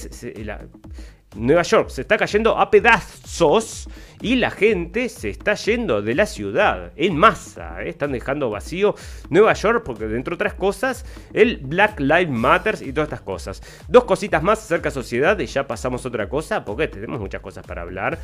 [1.36, 3.90] Nueva York se está cayendo a pedazos
[4.22, 7.84] y la gente se está yendo de la ciudad en masa.
[7.84, 7.90] ¿eh?
[7.90, 8.96] Están dejando vacío
[9.30, 13.62] Nueva York porque, dentro de otras cosas, el Black Lives Matter y todas estas cosas.
[13.88, 17.42] Dos cositas más acerca de sociedad y ya pasamos a otra cosa porque tenemos muchas
[17.42, 18.20] cosas para hablar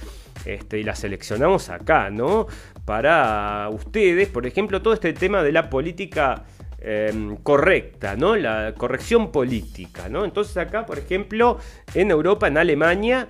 [0.45, 2.47] este, y las seleccionamos acá, ¿no?
[2.85, 6.43] Para ustedes, por ejemplo, todo este tema de la política
[6.81, 8.37] Em, correcta, ¿no?
[8.37, 10.23] La corrección política, ¿no?
[10.23, 11.59] Entonces acá, por ejemplo,
[11.93, 13.27] en Europa, en Alemania,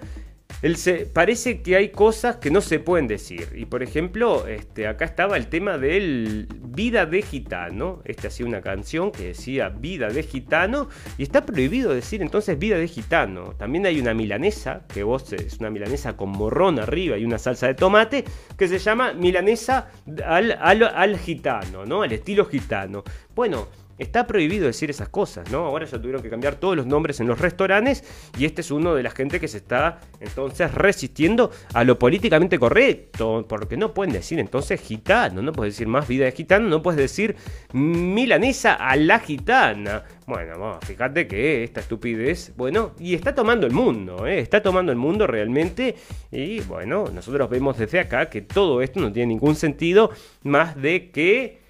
[1.14, 3.50] parece que hay cosas que no se pueden decir.
[3.56, 8.02] Y por ejemplo, este, acá estaba el tema del Vida de Gitano.
[8.06, 10.90] Este hacía una canción que decía Vida de Gitano.
[11.18, 13.54] Y está prohibido decir entonces Vida de Gitano.
[13.58, 17.68] También hay una milanesa, que vos es una milanesa con morrón arriba y una salsa
[17.68, 18.26] de tomate,
[18.58, 19.92] que se llama milanesa
[20.26, 22.02] al, al, al gitano, ¿no?
[22.02, 23.04] Al estilo gitano.
[23.34, 23.70] Bueno,
[24.00, 25.66] Está prohibido decir esas cosas, ¿no?
[25.66, 28.04] Ahora ya tuvieron que cambiar todos los nombres en los restaurantes
[28.38, 32.58] y este es uno de la gente que se está entonces resistiendo a lo políticamente
[32.58, 36.82] correcto, porque no pueden decir entonces gitano, no puedes decir más vida de gitano, no
[36.82, 37.36] puedes decir
[37.74, 40.04] milanesa a la gitana.
[40.26, 44.40] Bueno, fíjate que esta estupidez, bueno, y está tomando el mundo, ¿eh?
[44.40, 45.96] está tomando el mundo realmente
[46.32, 50.12] y bueno, nosotros vemos desde acá que todo esto no tiene ningún sentido
[50.44, 51.69] más de que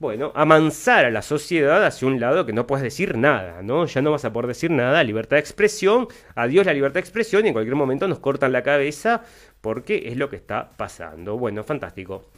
[0.00, 3.84] bueno, amansar a la sociedad hacia un lado que no puedes decir nada, ¿no?
[3.84, 7.44] Ya no vas a poder decir nada, libertad de expresión, adiós la libertad de expresión
[7.44, 9.22] y en cualquier momento nos cortan la cabeza
[9.60, 11.36] porque es lo que está pasando.
[11.36, 12.30] Bueno, fantástico.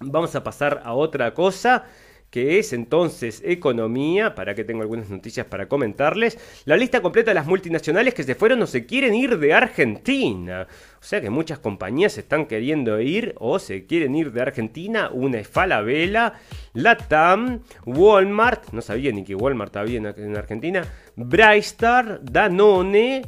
[0.00, 1.86] Vamos a pasar a otra cosa
[2.30, 6.38] que es entonces economía, para que tengo algunas noticias para comentarles.
[6.64, 10.66] La lista completa de las multinacionales que se fueron o se quieren ir de Argentina.
[11.00, 15.10] O sea que muchas compañías están queriendo ir o se quieren ir de Argentina.
[15.12, 16.34] Una es Falabella,
[16.74, 20.84] Latam, Walmart, no sabía ni que Walmart había en Argentina,
[21.16, 23.22] Brightstar, Danone,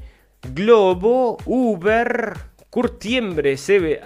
[0.55, 2.34] Globo, Uber,
[2.71, 4.01] Curtiembre, ve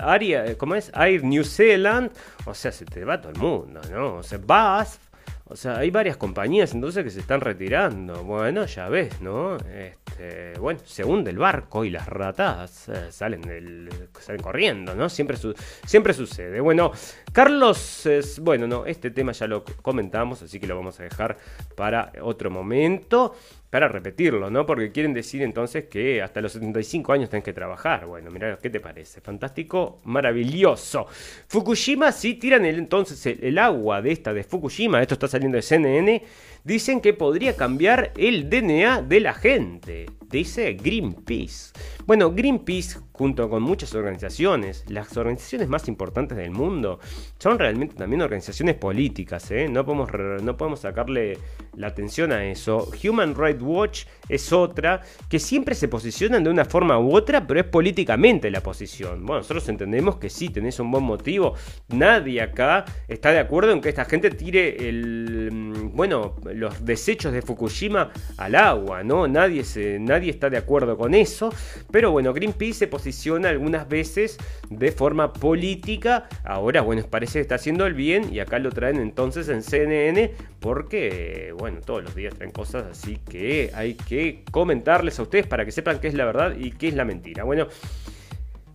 [0.00, 0.90] área, ¿cómo es?
[0.94, 2.10] Air New Zealand,
[2.44, 4.16] o sea, se te va todo el mundo, ¿no?
[4.16, 4.98] O sea, BASF,
[5.46, 8.24] o sea, hay varias compañías entonces que se están retirando.
[8.24, 9.56] Bueno, ya ves, ¿no?
[9.58, 15.10] Este, bueno, se hunde el barco y las ratas eh, salen, del, salen corriendo, ¿no?
[15.10, 15.36] Siempre,
[15.84, 16.60] siempre sucede.
[16.60, 16.92] Bueno,
[17.30, 18.08] Carlos,
[18.40, 21.36] bueno, no, este tema ya lo comentamos, así que lo vamos a dejar
[21.76, 23.34] para otro momento
[23.74, 24.64] para repetirlo, ¿no?
[24.64, 28.06] Porque quieren decir entonces que hasta los 75 años tenés que trabajar.
[28.06, 29.20] Bueno, mira, ¿qué te parece?
[29.20, 31.08] Fantástico, maravilloso.
[31.48, 36.22] Fukushima, sí, tiran entonces el, agua de esta de Fukushima, esto está saliendo de CNN,
[36.62, 41.72] dicen que podría cambiar el DNA de la gente, dice Greenpeace.
[42.06, 46.98] Bueno, Greenpeace, junto con muchas organizaciones, las organizaciones más importantes del mundo,
[47.38, 49.68] son realmente también organizaciones políticas, ¿eh?
[49.68, 50.10] no, podemos,
[50.42, 51.38] no podemos sacarle
[51.76, 52.90] la atención a eso.
[53.04, 57.60] Human Rights Watch es otra, que siempre se posicionan de una forma u otra, pero
[57.60, 59.24] es políticamente la posición.
[59.24, 61.54] Bueno, nosotros entendemos que sí, tenés un buen motivo.
[61.90, 67.32] Nadie acá está de acuerdo en que esta gente tire el, mm, bueno, los desechos
[67.32, 69.28] de Fukushima al agua, ¿no?
[69.28, 69.62] Nadie,
[70.00, 71.52] nadie está de acuerdo con eso.
[71.92, 73.03] Pero bueno, Greenpeace se posiciona
[73.46, 74.38] algunas veces
[74.70, 76.28] de forma política.
[76.44, 80.32] Ahora, bueno, parece que está haciendo el bien y acá lo traen entonces en CNN
[80.60, 85.64] porque, bueno, todos los días traen cosas así que hay que comentarles a ustedes para
[85.64, 87.44] que sepan qué es la verdad y qué es la mentira.
[87.44, 87.68] Bueno,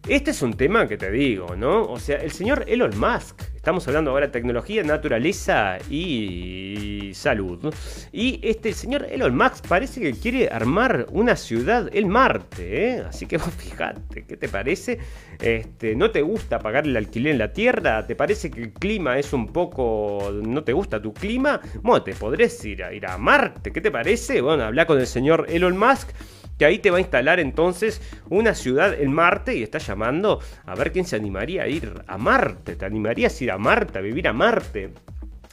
[0.09, 1.83] este es un tema que te digo, ¿no?
[1.83, 7.73] O sea, el señor Elon Musk Estamos hablando ahora de tecnología, naturaleza y salud.
[8.09, 13.03] Y este señor Elon Musk parece que quiere armar una ciudad en Marte, ¿eh?
[13.05, 14.99] Así que vos fijate, ¿qué te parece?
[15.41, 18.07] Este, ¿No te gusta pagar el alquiler en la Tierra?
[18.07, 20.31] ¿Te parece que el clima es un poco...
[20.41, 21.59] no te gusta tu clima?
[21.81, 24.39] Bueno, te podrés ir a, ir a Marte, ¿qué te parece?
[24.39, 26.11] Bueno, habla con el señor Elon Musk
[26.59, 30.75] que ahí te va a instalar entonces una ciudad en Marte y está llamando a
[30.75, 32.75] ver quién se animaría a ir a Marte.
[32.75, 34.91] ¿Te animarías a ir a Marte, a vivir a Marte?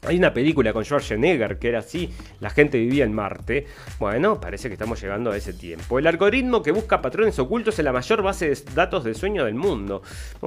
[0.06, 3.66] Hay una película con Schwarzenegger que era así, la gente vivía en Marte.
[3.98, 5.98] Bueno, parece que estamos llegando a ese tiempo.
[5.98, 9.54] El algoritmo que busca patrones ocultos en la mayor base de datos de sueño del
[9.54, 10.02] mundo.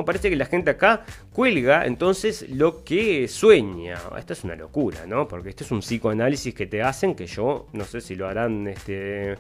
[0.06, 1.04] Parece que la gente acá
[1.34, 3.98] cuelga entonces lo que sueña.
[4.18, 5.28] Esto es una locura, ¿no?
[5.28, 8.68] Porque esto es un psicoanálisis que te hacen que yo no sé si lo harán
[8.68, 9.36] este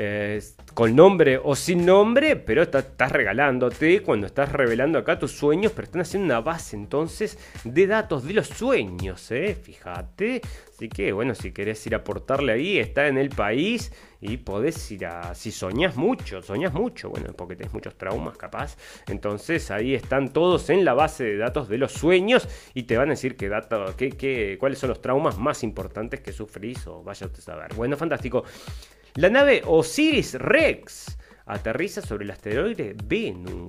[0.00, 0.40] eh,
[0.74, 5.86] con nombre o sin nombre, pero estás regalándote cuando estás revelando acá tus sueños, pero
[5.86, 9.56] están haciendo una base entonces de datos de los sueños, ¿eh?
[9.60, 10.40] Fíjate.
[10.72, 14.88] Así que bueno, si querés ir a aportarle ahí, está en el país y podés
[14.92, 15.34] ir a...
[15.34, 18.76] Si soñás mucho, soñás mucho, bueno, porque tenés muchos traumas capaz,
[19.08, 23.08] entonces ahí están todos en la base de datos de los sueños y te van
[23.08, 27.02] a decir qué dato, qué, qué, cuáles son los traumas más importantes que sufrís o
[27.02, 27.74] vaya a saber.
[27.74, 28.44] Bueno, fantástico.
[29.18, 33.68] La nave Osiris Rex aterriza sobre el asteroide Bennu.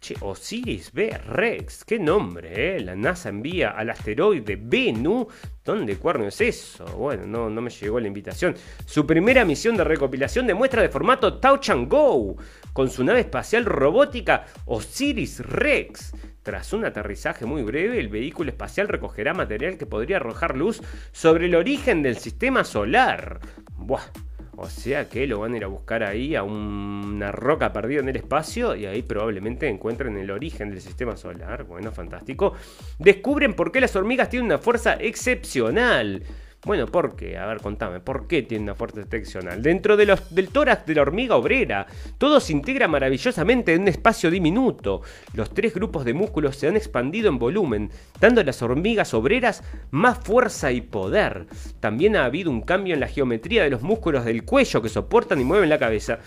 [0.00, 1.16] Che, Osiris B.
[1.16, 2.80] Rex, qué nombre, ¿eh?
[2.80, 5.28] La NASA envía al asteroide Bennu.
[5.64, 6.84] ¿Dónde cuerno es eso?
[6.96, 8.56] Bueno, no, no me llegó la invitación.
[8.84, 12.34] Su primera misión de recopilación de muestras de formato Touch Go,
[12.72, 16.10] con su nave espacial robótica Osiris Rex.
[16.42, 21.46] Tras un aterrizaje muy breve, el vehículo espacial recogerá material que podría arrojar luz sobre
[21.46, 23.38] el origen del sistema solar.
[23.76, 24.29] Buah.
[24.62, 28.10] O sea que lo van a ir a buscar ahí a una roca perdida en
[28.10, 31.64] el espacio y ahí probablemente encuentren el origen del sistema solar.
[31.64, 32.52] Bueno, fantástico.
[32.98, 36.24] Descubren por qué las hormigas tienen una fuerza excepcional.
[36.62, 37.38] Bueno, ¿por qué?
[37.38, 39.62] A ver, contame, ¿por qué tiene una fuerza excepcional?
[39.62, 41.86] Dentro del tórax de la hormiga obrera,
[42.18, 45.00] todo se integra maravillosamente en un espacio diminuto.
[45.32, 49.64] Los tres grupos de músculos se han expandido en volumen, dando a las hormigas obreras
[49.90, 51.46] más fuerza y poder.
[51.80, 55.40] También ha habido un cambio en la geometría de los músculos del cuello que soportan
[55.40, 56.18] y mueven la cabeza.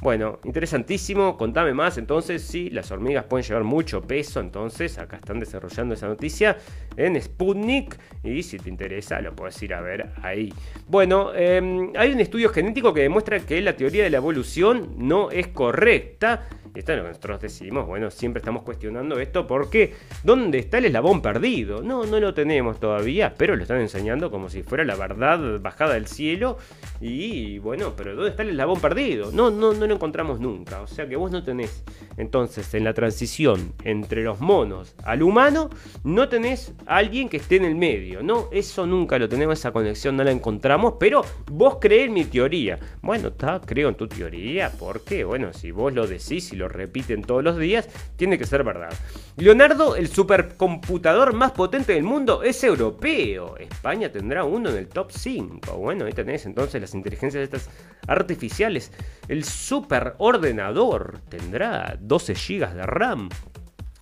[0.00, 1.36] Bueno, interesantísimo.
[1.36, 1.98] Contame más.
[1.98, 4.40] Entonces, sí, las hormigas pueden llevar mucho peso.
[4.40, 6.58] Entonces, acá están desarrollando esa noticia
[6.96, 7.98] en Sputnik.
[8.22, 10.52] Y si te interesa, lo puedes ir a ver ahí.
[10.86, 15.30] Bueno, em, hay un estudio genético que demuestra que la teoría de la evolución no
[15.30, 16.46] es correcta.
[16.74, 17.86] Y esto es lo que nosotros decimos.
[17.86, 21.82] Bueno, siempre estamos cuestionando esto porque ¿dónde está el eslabón perdido?
[21.82, 25.94] No, no lo tenemos todavía, pero lo están enseñando como si fuera la verdad bajada
[25.94, 26.58] del cielo.
[27.00, 29.30] Y bueno, pero ¿dónde está el eslabón perdido?
[29.32, 30.80] No, no, no lo encontramos nunca.
[30.80, 31.84] O sea que vos no tenés.
[32.16, 35.68] Entonces, en la transición entre los monos al humano,
[36.04, 38.22] no tenés alguien que esté en el medio.
[38.22, 40.94] No, eso nunca lo tenemos, esa conexión no la encontramos.
[40.98, 42.78] Pero vos crees mi teoría.
[43.02, 44.72] Bueno, está, creo en tu teoría.
[44.78, 48.64] Porque, bueno, si vos lo decís y lo repiten todos los días, tiene que ser
[48.64, 48.92] verdad.
[49.36, 53.56] Leonardo, el supercomputador más potente del mundo, es europeo.
[53.58, 55.76] España tendrá uno en el top 5.
[55.76, 57.68] Bueno, ahí tenés entonces las inteligencias estas
[58.06, 58.92] artificiales.
[59.28, 63.28] El superordenador tendrá 12 GB de RAM.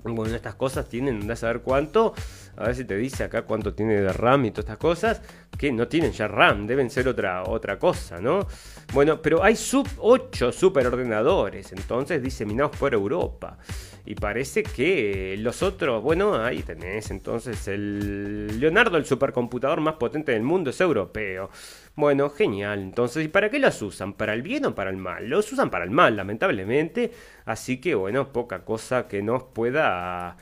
[0.05, 2.13] Bueno, estas cosas tienen, a saber cuánto.
[2.57, 5.23] A ver si te dice acá cuánto tiene de RAM y todas estas cosas.
[5.57, 8.47] Que no tienen ya RAM, deben ser otra, otra cosa, ¿no?
[8.93, 13.57] Bueno, pero hay sub 8 superordenadores, entonces diseminados por Europa.
[14.05, 20.33] Y parece que los otros, bueno, ahí tenés entonces el Leonardo, el supercomputador más potente
[20.33, 21.49] del mundo, es europeo.
[21.97, 22.81] Bueno, genial.
[22.81, 24.15] Entonces, ¿y para qué los usan?
[24.15, 25.29] ¿Para el bien o para el mal?
[25.29, 27.13] Los usan para el mal, lamentablemente.
[27.45, 30.37] Así que, bueno, poca cosa que nos pueda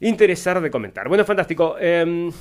[0.00, 1.08] interesar de comentar.
[1.08, 1.76] Bueno, fantástico.
[1.78, 2.32] Em,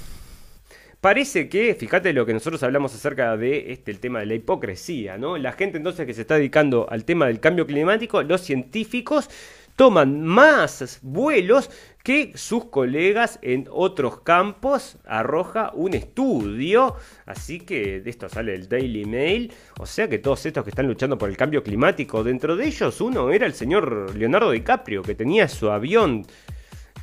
[0.99, 5.17] parece que, fíjate lo que nosotros hablamos acerca de este, el tema de la hipocresía,
[5.17, 5.37] ¿no?
[5.37, 9.29] La gente entonces que se está dedicando al tema del cambio climático, los científicos
[9.77, 11.69] toman más vuelos
[12.03, 16.95] que sus colegas en otros campos, arroja un estudio,
[17.25, 20.87] así que de esto sale el Daily Mail, o sea que todos estos que están
[20.87, 25.13] luchando por el cambio climático, dentro de ellos uno era el señor Leonardo DiCaprio, que
[25.13, 26.25] tenía su avión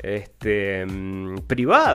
[0.02, 1.94] este, mm, privado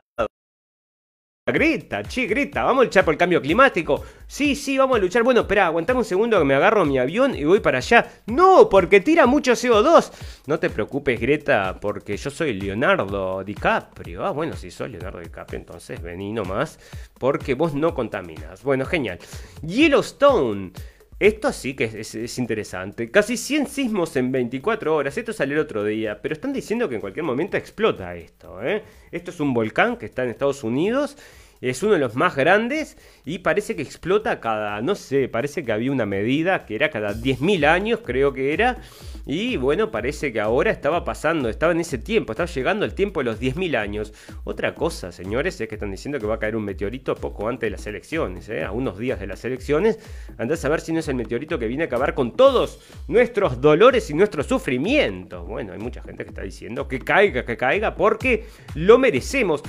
[1.50, 4.02] Greta, che, Greta, vamos a luchar por el cambio climático.
[4.26, 5.22] Sí, sí, vamos a luchar.
[5.22, 8.06] Bueno, espera, aguantame un segundo que me agarro mi avión y voy para allá.
[8.26, 10.12] No, porque tira mucho CO2.
[10.46, 14.24] No te preocupes, Greta, porque yo soy Leonardo DiCaprio.
[14.24, 16.78] Ah, bueno, si soy Leonardo DiCaprio, entonces vení nomás,
[17.18, 18.62] porque vos no contaminas.
[18.62, 19.18] Bueno, genial.
[19.62, 20.72] Yellowstone
[21.20, 23.10] Esto sí que es, es, interesante.
[23.10, 25.18] Casi 100 sismos en 24 horas.
[25.18, 26.22] Esto salió el otro día.
[26.22, 28.62] Pero están diciendo que en cualquier momento explota esto.
[28.62, 28.82] ¿eh?
[29.10, 31.18] Esto es un volcán que está en Estados Unidos
[31.60, 35.72] es uno de los más grandes y parece que explota cada, no sé, parece que
[35.72, 38.78] había una medida que era cada 10.000 años, creo que era.
[39.26, 43.20] Y bueno, parece que ahora estaba pasando, estaba en ese tiempo, estaba llegando el tiempo
[43.20, 44.12] de los 10.000 años.
[44.44, 47.66] Otra cosa, señores, es que están diciendo que va a caer un meteorito poco antes
[47.66, 48.64] de las elecciones, ¿eh?
[48.64, 49.98] a unos días de las elecciones.
[50.38, 53.60] Andás a ver si no es el meteorito que viene a acabar con todos nuestros
[53.60, 55.46] dolores y nuestros sufrimientos.
[55.46, 59.62] Bueno, hay mucha gente que está diciendo que caiga, que caiga, porque lo merecemos.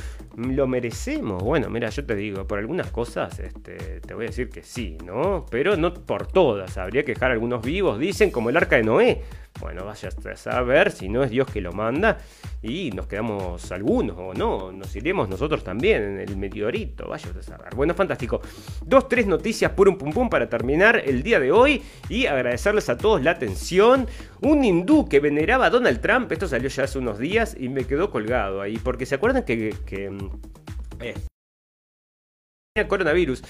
[0.49, 1.43] Lo merecemos.
[1.43, 4.97] Bueno, mira, yo te digo, por algunas cosas este, te voy a decir que sí,
[5.05, 5.45] ¿no?
[5.49, 6.77] Pero no por todas.
[6.77, 9.21] Habría que dejar algunos vivos, dicen, como el arca de Noé.
[9.59, 12.17] Bueno, vaya a saber si no es Dios que lo manda
[12.61, 17.43] y nos quedamos algunos o no, nos iremos nosotros también en el meteorito, vaya a
[17.43, 17.75] saber.
[17.75, 18.41] Bueno, fantástico.
[18.83, 22.89] Dos, tres noticias por un pum pum para terminar el día de hoy y agradecerles
[22.89, 24.07] a todos la atención.
[24.41, 27.85] Un hindú que veneraba a Donald Trump, esto salió ya hace unos días y me
[27.85, 29.75] quedó colgado ahí, porque se acuerdan que...
[29.85, 30.29] que mm,
[31.01, 31.13] eh,
[32.87, 33.43] coronavirus.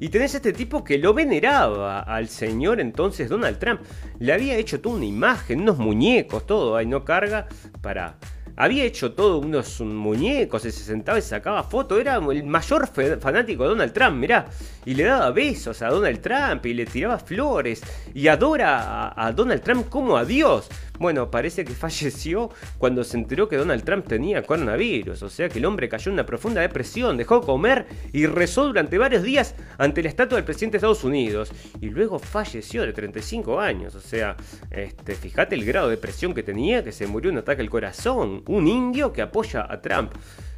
[0.00, 3.80] Y tenés este tipo que lo veneraba al señor entonces Donald Trump.
[4.18, 6.76] Le había hecho toda una imagen, unos muñecos, todo.
[6.76, 7.46] Ahí no carga
[7.80, 8.16] para
[8.56, 13.70] había hecho todo unos muñecos, se sentaba y sacaba fotos, era el mayor fanático de
[13.70, 14.46] Donald Trump, mirá,
[14.84, 17.82] y le daba besos a Donald Trump y le tiraba flores
[18.14, 20.68] y adora a, a Donald Trump como a Dios.
[20.98, 25.58] Bueno, parece que falleció cuando se enteró que Donald Trump tenía coronavirus, o sea que
[25.58, 29.56] el hombre cayó en una profunda depresión, dejó de comer y rezó durante varios días
[29.76, 31.50] ante la estatua del presidente de Estados Unidos
[31.80, 34.36] y luego falleció de 35 años, o sea,
[34.70, 38.44] este, fíjate el grado de depresión que tenía, que se murió un ataque al corazón,
[38.46, 40.12] un indio que apoya a Trump.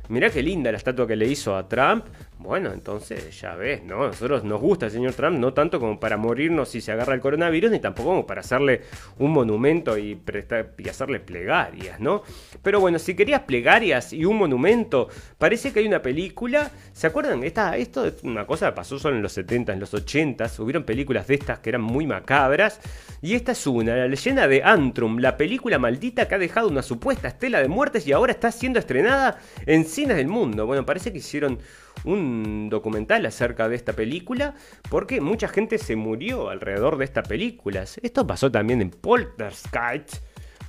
[0.08, 2.04] Mirá qué linda la estatua que le hizo a Trump.
[2.46, 4.06] Bueno, entonces ya ves, ¿no?
[4.06, 7.20] Nosotros nos gusta el señor Trump, no tanto como para morirnos si se agarra el
[7.20, 8.82] coronavirus, ni tampoco como para hacerle
[9.18, 10.16] un monumento y,
[10.78, 12.22] y hacerle plegarias, ¿no?
[12.62, 15.08] Pero bueno, si querías plegarias y un monumento,
[15.38, 16.70] parece que hay una película.
[16.92, 17.42] ¿Se acuerdan?
[17.42, 20.48] Esta, esto es una cosa que pasó solo en los 70, en los 80.
[20.60, 22.80] Hubieron películas de estas que eran muy macabras.
[23.22, 26.82] Y esta es una, la leyenda de Antrum, la película maldita que ha dejado una
[26.82, 30.64] supuesta estela de muertes y ahora está siendo estrenada en cines del mundo.
[30.64, 31.58] Bueno, parece que hicieron
[32.04, 34.54] un documental acerca de esta película
[34.90, 37.84] porque mucha gente se murió alrededor de esta película.
[38.02, 40.16] Esto pasó también en Poltergeist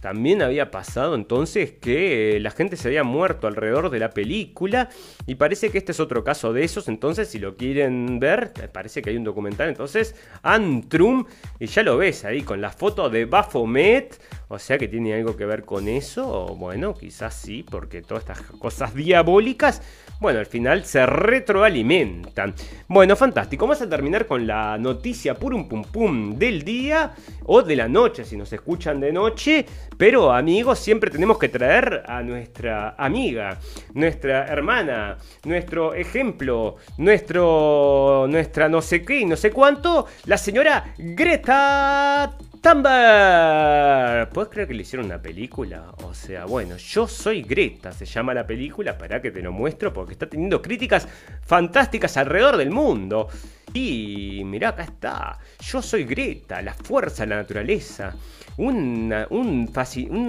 [0.01, 4.89] también había pasado entonces que la gente se había muerto alrededor de la película
[5.25, 9.01] y parece que este es otro caso de esos, entonces si lo quieren ver, parece
[9.01, 11.25] que hay un documental entonces, Antrum,
[11.59, 15.35] y ya lo ves ahí con la foto de Baphomet, o sea que tiene algo
[15.35, 19.81] que ver con eso, o bueno, quizás sí, porque todas estas cosas diabólicas,
[20.19, 22.53] bueno, al final se retroalimentan.
[22.87, 27.13] Bueno, fantástico, vamos a terminar con la noticia purum pum pum del día,
[27.45, 29.65] o de la noche, si nos escuchan de noche,
[29.97, 33.59] pero amigos, siempre tenemos que traer a nuestra amiga,
[33.93, 42.37] nuestra hermana, nuestro ejemplo, nuestro, nuestra no sé qué, no sé cuánto, la señora Greta
[42.67, 44.29] Thunberg.
[44.29, 45.93] ¿Puedes creer que le hicieron una película?
[46.03, 49.93] O sea, bueno, yo soy Greta, se llama la película, para que te lo muestro
[49.93, 51.07] porque está teniendo críticas
[51.43, 53.29] fantásticas alrededor del mundo.
[53.73, 55.39] Y mirá, acá está.
[55.59, 58.13] Yo soy Greta, la fuerza la naturaleza
[58.57, 59.69] un,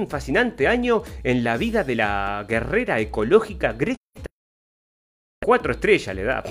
[0.09, 3.99] fascinante año en la vida de la guerrera ecológica Greta.
[5.43, 6.45] Cuatro estrellas le da.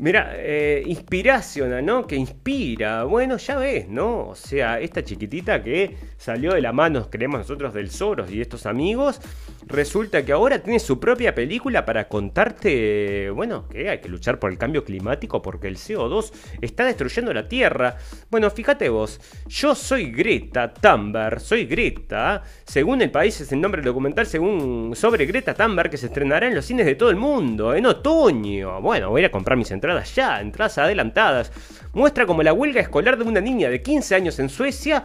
[0.00, 2.06] Mira, eh, inspiración, ¿no?
[2.06, 3.02] Que inspira.
[3.02, 4.28] Bueno, ya ves, ¿no?
[4.28, 8.66] O sea, esta chiquitita que salió de la mano, creemos nosotros, del Soros y estos
[8.66, 9.20] amigos,
[9.66, 14.52] resulta que ahora tiene su propia película para contarte, bueno, que hay que luchar por
[14.52, 17.96] el cambio climático porque el CO2 está destruyendo la Tierra.
[18.30, 23.80] Bueno, fíjate vos, yo soy Greta Thunberg, soy Greta, según el país es el nombre
[23.80, 27.16] del documental según sobre Greta Thunberg que se estrenará en los cines de todo el
[27.16, 28.80] mundo en otoño.
[28.80, 31.52] Bueno, voy a comprar mis entradas entradas ya, entradas adelantadas.
[31.92, 35.04] Muestra como la huelga escolar de una niña de 15 años en Suecia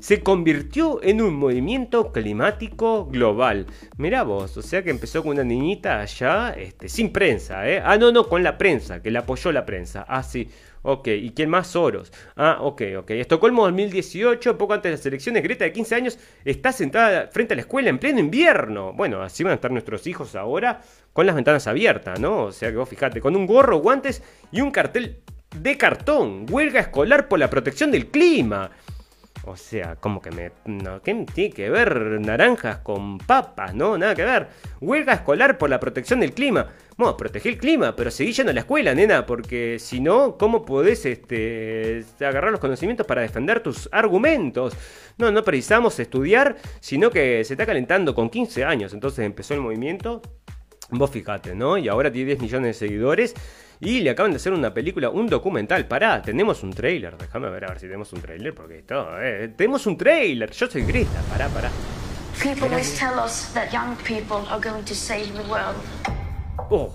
[0.00, 3.66] se convirtió en un movimiento climático global.
[3.98, 7.80] Mirá vos, o sea que empezó con una niñita allá, este, sin prensa, ¿eh?
[7.84, 10.04] Ah, no, no, con la prensa, que la apoyó la prensa.
[10.08, 10.48] Ah, sí.
[10.82, 11.68] Ok, ¿y quién más?
[11.68, 12.12] Soros.
[12.34, 13.10] Ah, ok, ok.
[13.12, 17.56] Estocolmo 2018, poco antes de las elecciones, Greta de 15 años está sentada frente a
[17.56, 18.92] la escuela en pleno invierno.
[18.92, 20.80] Bueno, así van a estar nuestros hijos ahora
[21.12, 22.44] con las ventanas abiertas, ¿no?
[22.44, 25.20] O sea que vos fijate, con un gorro, guantes y un cartel
[25.56, 26.46] de cartón.
[26.50, 28.70] Huelga escolar por la protección del clima.
[29.44, 30.52] O sea, como que me.
[31.02, 33.74] ¿Qué tiene que ver naranjas con papas?
[33.74, 34.48] No, nada que ver.
[34.80, 36.68] Huelga escolar por la protección del clima.
[37.02, 41.04] Bueno, el clima, pero seguí yendo a la escuela, nena, porque si no, ¿cómo podés
[41.04, 44.74] este, agarrar los conocimientos para defender tus argumentos?
[45.18, 48.92] No, no precisamos estudiar, sino que se está calentando con 15 años.
[48.92, 50.22] Entonces empezó el movimiento.
[50.90, 51.76] Vos fijate, ¿no?
[51.76, 53.34] Y ahora tiene 10 millones de seguidores.
[53.80, 55.88] Y le acaban de hacer una película, un documental.
[55.88, 57.16] Pará, tenemos un trailer.
[57.18, 58.54] Déjame ver a ver si tenemos un trailer.
[58.54, 60.52] Porque esto, eh, tenemos un trailer.
[60.52, 61.68] Yo soy Greta, pará, pará.
[62.40, 65.42] People always tell us that young people are going to save the.
[66.70, 66.92] Oh,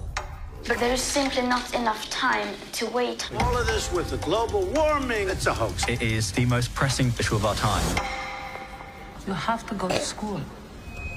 [0.68, 3.30] But there is simply not enough time to wait.
[3.40, 5.88] All of this with the global warming, it's a hoax.
[5.88, 7.86] It is the most pressing issue of our time.
[9.28, 10.42] You have to go to school.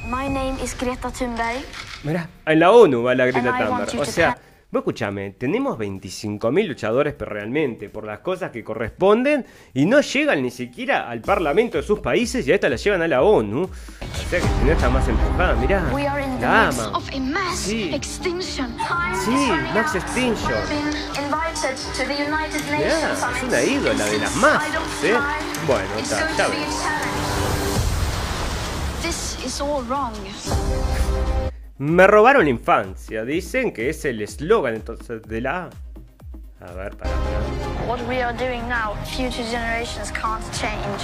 [0.07, 1.65] My name is Greta Thunberg.
[2.05, 4.01] mirá, en la ONU va la Greta And I want Thunberg.
[4.01, 9.45] O sea, tell- vos escuchame, tenemos 25.000 luchadores pero realmente por las cosas que corresponden
[9.75, 13.03] y no llegan ni siquiera al parlamento de sus países y a esta la llevan
[13.03, 13.63] a la ONU.
[13.63, 13.69] O
[14.31, 15.83] sea que si no está más empujada, mirá.
[16.41, 16.93] La ama.
[17.55, 17.91] Sí.
[19.25, 19.95] Sí, out.
[19.95, 20.55] extinction.
[22.79, 25.19] Mirá, es una ídola de las don't ¿eh?
[25.67, 26.49] Bueno, está, ya
[31.81, 35.71] Me robaron la infancia, dicen que es el eslogan entonces de la...
[36.61, 37.11] A ver, para.
[37.89, 41.01] What we are doing now, future generations can't change.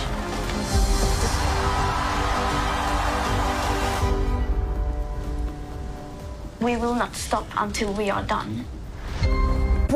[6.60, 8.66] We will not stop until we are done.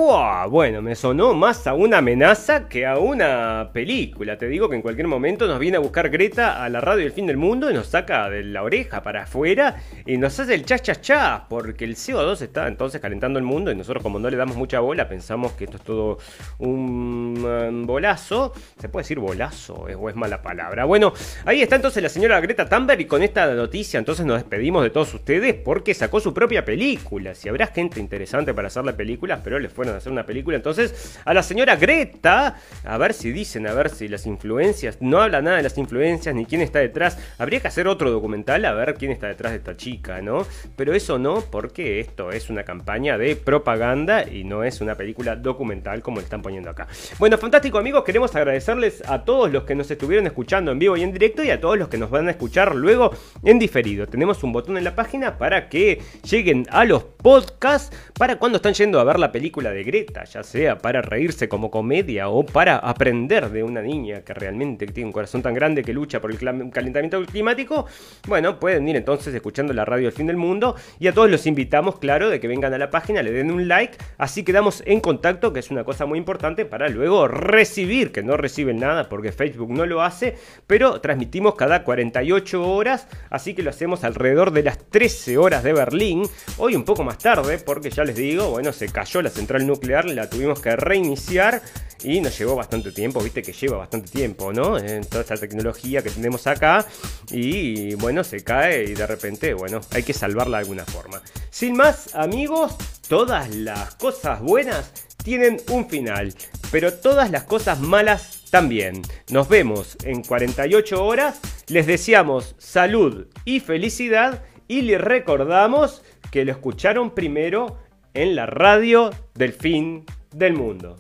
[0.05, 4.39] Bueno, me sonó más a una amenaza que a una película.
[4.39, 7.13] Te digo que en cualquier momento nos viene a buscar Greta a la radio del
[7.13, 10.65] fin del mundo y nos saca de la oreja para afuera y nos hace el
[10.65, 14.31] chas chas chas, porque el CO2 está entonces calentando el mundo y nosotros como no
[14.31, 16.19] le damos mucha bola pensamos que esto es todo
[16.59, 18.55] un um, bolazo.
[18.79, 20.87] ¿Se puede decir bolazo ¿Es- o es mala palabra?
[20.87, 21.13] Bueno,
[21.45, 24.89] ahí está entonces la señora Greta Thunberg y con esta noticia entonces nos despedimos de
[24.91, 27.35] todos ustedes porque sacó su propia película.
[27.35, 30.57] Si habrá gente interesante para hacerle películas, pero le fueron a hacer una película.
[30.57, 35.21] Entonces, a la señora Greta, a ver si dicen, a ver si las influencias, no
[35.21, 37.19] habla nada de las influencias ni quién está detrás.
[37.39, 40.47] Habría que hacer otro documental a ver quién está detrás de esta chica, ¿no?
[40.77, 45.37] Pero eso no, porque esto es una campaña de propaganda y no es una película
[45.37, 46.87] documental como le están poniendo acá.
[47.19, 51.03] Bueno, fantástico amigos, queremos agradecerles a todos los que nos estuvieron escuchando en vivo y
[51.03, 53.11] en directo y a todos los que nos van a escuchar luego
[53.43, 54.07] en diferido.
[54.07, 58.75] Tenemos un botón en la página para que lleguen a los podcasts para cuando están
[58.75, 62.77] yendo a ver la película de Greta, ya sea para reírse como comedia o para
[62.77, 66.39] aprender de una niña que realmente tiene un corazón tan grande que lucha por el
[66.39, 67.87] calentamiento climático.
[68.27, 71.47] Bueno, pueden ir entonces escuchando la radio del fin del mundo y a todos los
[71.47, 75.01] invitamos, claro, de que vengan a la página, le den un like, así quedamos en
[75.01, 79.33] contacto, que es una cosa muy importante para luego recibir, que no reciben nada porque
[79.33, 80.37] Facebook no lo hace,
[80.67, 85.73] pero transmitimos cada 48 horas, así que lo hacemos alrededor de las 13 horas de
[85.73, 86.23] Berlín,
[86.59, 89.31] hoy un poco más tarde, porque ya les digo, bueno, se cayó la
[89.67, 91.63] nuclear, la tuvimos que reiniciar
[92.03, 94.79] y nos llevó bastante tiempo, viste que lleva bastante tiempo, ¿no?
[94.79, 96.87] En toda esta tecnología que tenemos acá
[97.31, 101.21] y bueno, se cae y de repente, bueno, hay que salvarla de alguna forma.
[101.51, 102.77] Sin más, amigos,
[103.09, 104.93] todas las cosas buenas
[105.23, 106.35] tienen un final,
[106.71, 109.03] pero todas las cosas malas también.
[109.31, 116.53] Nos vemos en 48 horas, les deseamos salud y felicidad y les recordamos que lo
[116.53, 117.77] escucharon primero
[118.15, 120.97] en la radio del fin del mundo.